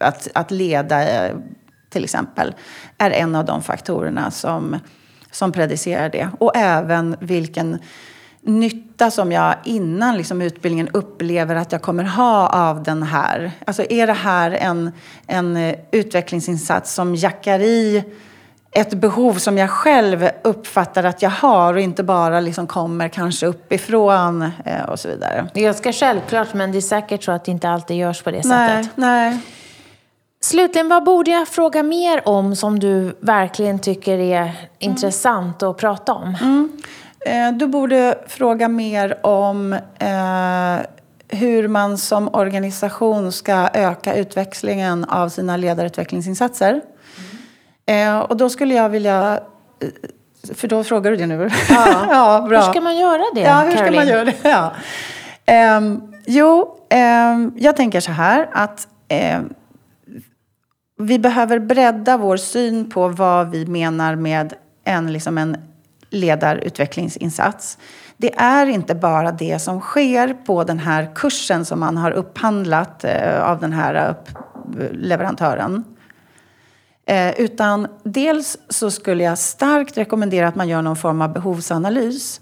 [0.00, 1.28] att, att leda
[1.90, 2.54] till exempel,
[2.98, 4.78] är en av de faktorerna som,
[5.30, 6.28] som predicerar det.
[6.38, 7.78] Och även vilken
[8.44, 13.52] nytta som jag innan liksom, utbildningen upplever att jag kommer ha av den här?
[13.66, 14.92] Alltså är det här en,
[15.26, 18.04] en eh, utvecklingsinsats som jackar i
[18.74, 23.46] ett behov som jag själv uppfattar att jag har och inte bara liksom kommer kanske
[23.46, 25.48] uppifrån eh, och så vidare.
[25.54, 28.30] Det är ganska självklart men det är säkert så att det inte alltid görs på
[28.30, 28.96] det nej, sättet.
[28.96, 29.38] Nej.
[30.40, 34.54] Slutligen, vad borde jag fråga mer om som du verkligen tycker är mm.
[34.78, 36.36] intressant att prata om?
[36.40, 36.82] Mm.
[37.26, 40.86] Eh, du borde fråga mer om eh,
[41.28, 46.80] hur man som organisation ska öka utväxlingen av sina ledarutvecklingsinsatser.
[47.86, 48.22] Mm.
[48.22, 49.40] Och då skulle jag vilja...
[50.54, 51.50] För då frågar du det nu.
[51.68, 52.06] Ja.
[52.10, 52.60] ja, bra.
[52.60, 53.86] Hur ska man göra det, Ja, hur Caroline?
[53.86, 54.34] ska man göra det?
[54.42, 54.72] Ja.
[55.46, 55.80] Eh,
[56.26, 59.54] jo, ehm, jag tänker så här att ehm,
[60.98, 64.54] vi behöver bredda vår syn på vad vi menar med
[64.84, 65.56] en, liksom en
[66.12, 67.78] ledarutvecklingsinsats.
[68.16, 73.04] Det är inte bara det som sker på den här kursen som man har upphandlat
[73.04, 75.84] eh, av den här eh, eh, leverantören.
[77.36, 82.40] Utan dels så skulle jag starkt rekommendera att man gör någon form av behovsanalys.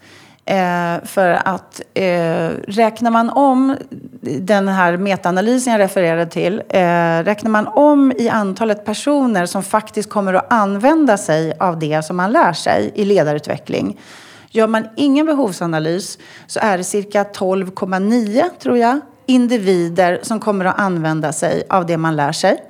[0.50, 3.76] Eh, för att eh, räknar man om
[4.20, 6.82] den här metaanalysen jag refererade till, eh,
[7.24, 12.16] räknar man om i antalet personer som faktiskt kommer att använda sig av det som
[12.16, 14.00] man lär sig i ledarutveckling.
[14.48, 20.78] Gör man ingen behovsanalys så är det cirka 12,9 tror jag individer som kommer att
[20.78, 22.64] använda sig av det man lär sig.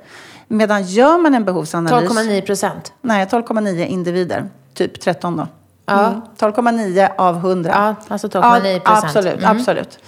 [0.47, 2.11] Medan gör man en behovsanalys...
[2.11, 2.93] 12,9 procent?
[3.01, 4.49] Nej, 12,9 individer.
[4.73, 5.47] Typ 13 då.
[5.91, 6.07] Ja.
[6.07, 6.21] Mm.
[6.37, 7.71] 12,9 av 100.
[7.73, 8.81] Ja, alltså 12,9 procent.
[8.85, 9.57] Ja, absolut, mm.
[9.57, 9.99] absolut.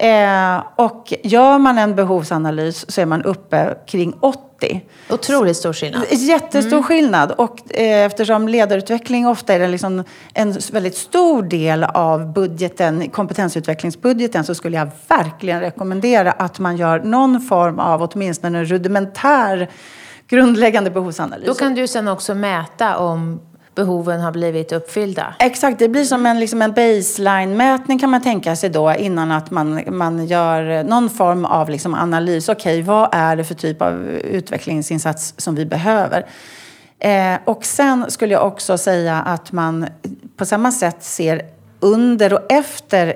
[0.00, 4.84] Eh, och gör man en behovsanalys så är man uppe kring 80.
[5.10, 6.04] Otroligt stor skillnad.
[6.10, 6.82] Jättestor mm.
[6.82, 7.32] skillnad.
[7.32, 10.04] Och eh, eftersom ledarutveckling ofta är liksom
[10.34, 17.00] en väldigt stor del av budgeten, kompetensutvecklingsbudgeten, så skulle jag verkligen rekommendera att man gör
[17.00, 19.70] någon form av åtminstone en rudimentär
[20.28, 21.46] grundläggande behovsanalys.
[21.46, 23.40] Då kan du sen också mäta om
[23.74, 25.34] behoven har blivit uppfyllda.
[25.38, 29.50] Exakt, det blir som en, liksom en baseline-mätning kan man tänka sig då innan att
[29.50, 32.48] man, man gör någon form av liksom analys.
[32.48, 36.26] Okej, okay, vad är det för typ av utvecklingsinsats som vi behöver?
[36.98, 39.86] Eh, och sen skulle jag också säga att man
[40.36, 41.42] på samma sätt ser
[41.80, 43.14] under och efter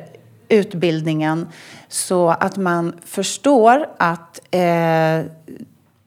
[0.48, 1.48] utbildningen
[1.88, 5.26] så att man förstår att eh,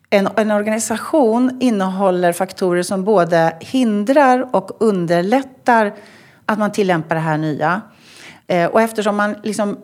[0.10, 5.94] en, en organisation innehåller faktorer som både hindrar och underlättar
[6.46, 7.82] att man tillämpar det här nya.
[8.48, 9.78] Eh, och eftersom man liksom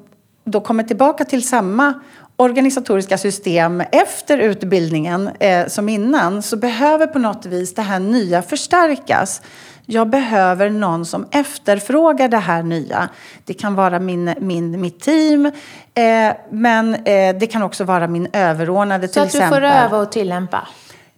[0.45, 1.93] då kommer tillbaka till samma
[2.35, 8.41] organisatoriska system efter utbildningen eh, som innan så behöver på något vis det här nya
[8.41, 9.41] förstärkas.
[9.85, 13.09] Jag behöver någon som efterfrågar det här nya.
[13.45, 18.27] Det kan vara min, min, mitt team, eh, men eh, det kan också vara min
[18.33, 19.49] överordnade till exempel.
[19.49, 20.67] Så att du får öva och tillämpa?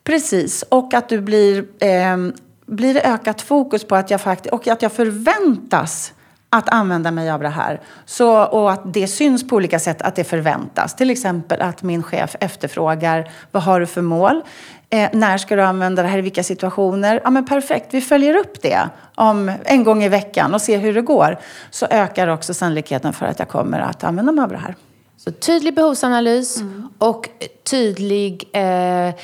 [0.04, 2.18] Precis, och att du blir, eh,
[2.66, 6.14] blir ökat fokus på att jag faktiskt, och att jag förväntas
[6.58, 7.82] att använda mig av det här.
[8.06, 10.96] Så, och att det syns på olika sätt att det förväntas.
[10.96, 14.42] Till exempel att min chef efterfrågar vad har du för mål?
[14.90, 16.18] Eh, när ska du använda det här?
[16.18, 17.22] I vilka situationer?
[17.24, 20.94] Ja, men perfekt, vi följer upp det om en gång i veckan och ser hur
[20.94, 21.40] det går.
[21.72, 24.76] Så ökar också sannolikheten för att jag kommer att använda mig av det här.
[25.18, 26.90] Så tydlig behovsanalys mm.
[26.98, 27.30] och
[27.70, 29.16] tydlig, eh,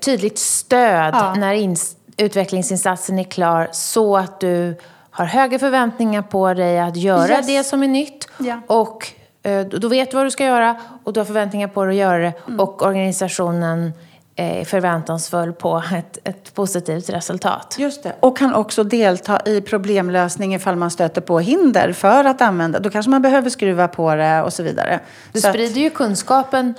[0.00, 1.34] tydligt stöd ja.
[1.34, 1.76] när
[2.16, 4.76] utvecklingsinsatsen är klar så att du
[5.16, 7.46] har höga förväntningar på dig att göra yes.
[7.46, 8.28] det som är nytt.
[8.38, 8.60] Ja.
[8.66, 9.08] Och
[9.42, 11.96] eh, då vet du vad du ska göra och du har förväntningar på dig att
[11.96, 12.32] göra det.
[12.46, 12.60] Mm.
[12.60, 13.92] Och organisationen
[14.36, 17.76] är förväntansfull på ett, ett positivt resultat.
[17.78, 18.12] Just det.
[18.20, 22.78] Och kan också delta i problemlösning ifall man stöter på hinder för att använda.
[22.78, 25.00] Då kanske man behöver skruva på det och så vidare.
[25.32, 25.76] Du så sprider att...
[25.76, 26.74] ju kunskapen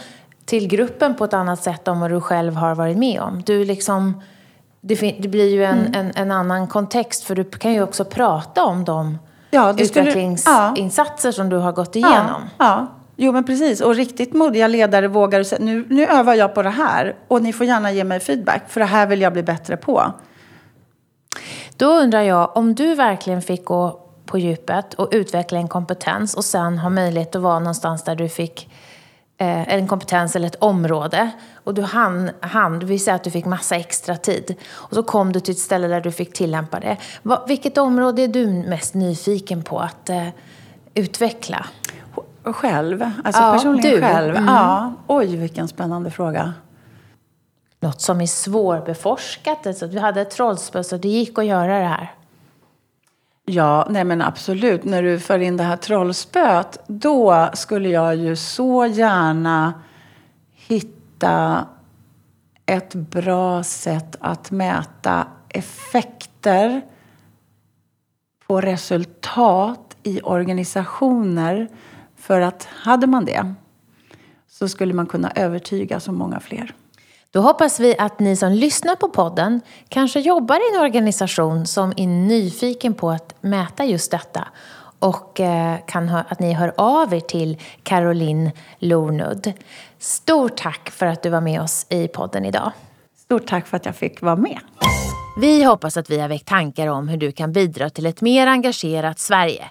[0.46, 3.42] till gruppen på ett annat sätt om vad du själv har varit med om.
[3.46, 4.22] Du liksom
[4.82, 5.94] det, det blir ju en, mm.
[5.94, 9.18] en, en, annan kontext för du kan ju också prata om de
[9.52, 11.34] ja, utvecklingsinsatser ja.
[11.34, 12.42] som du har gått igenom.
[12.58, 12.88] Ja, ja.
[13.20, 13.82] Jo, men precis.
[13.82, 17.54] Och riktigt modiga ledare vågar säga nu, nu övar jag på det här och ni
[17.54, 20.12] får gärna ge mig feedback för det här vill jag bli bättre på.
[21.78, 26.46] Då undrar jag, om du verkligen fick gå på djupet och utveckla en kompetens och
[26.46, 28.70] sen ha möjlighet att vara någonstans där du fick
[29.38, 31.32] en kompetens eller ett område
[31.64, 35.34] och du hann, hann, vi säger att du fick massa extra tid och så kom
[35.34, 36.98] du till ett ställe där du fick tillämpa det.
[37.24, 40.28] Va, vilket område är du mest nyfiken på att eh,
[40.94, 41.66] utveckla?
[42.44, 43.12] Själv?
[43.24, 44.02] Alltså ja, personligen du.
[44.02, 44.36] själv?
[44.36, 44.48] Mm.
[44.48, 44.94] Ja.
[45.08, 46.54] Oj, vilken spännande fråga.
[47.80, 49.68] Något som är svårbeforskat.
[49.68, 52.12] Alltså, du hade ett trollspö så det gick att göra det här.
[53.50, 54.84] Ja, nej men absolut.
[54.84, 59.74] När du för in det här trollspöet, då skulle jag ju så gärna
[60.54, 61.66] hitta
[62.66, 66.82] ett bra sätt att mäta effekter
[68.48, 71.68] på resultat i organisationer.
[72.16, 73.54] För att hade man det
[74.48, 76.74] så skulle man kunna övertyga så många fler.
[77.38, 81.94] Då hoppas vi att ni som lyssnar på podden kanske jobbar i en organisation som
[81.98, 84.48] är nyfiken på att mäta just detta
[85.00, 89.54] och eh, kan att ni hör av er till Caroline Lornud.
[90.00, 92.72] Stort tack för att du var med oss i podden idag.
[93.18, 94.60] Stort tack för att jag fick vara med.
[95.42, 98.48] Vi hoppas att vi har väckt tankar om hur du kan bidra till ett mer
[98.48, 99.66] engagerat Sverige.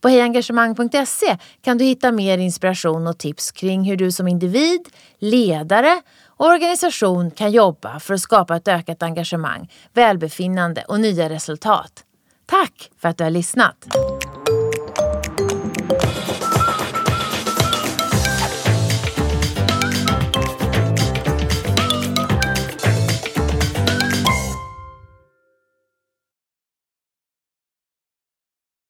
[0.00, 4.88] På hejengagemang.se kan du hitta mer inspiration och tips kring hur du som individ,
[5.18, 6.00] ledare
[6.42, 12.04] organisation kan jobba för att skapa ett ökat engagemang, välbefinnande och nya resultat.
[12.46, 13.86] Tack för att du har lyssnat!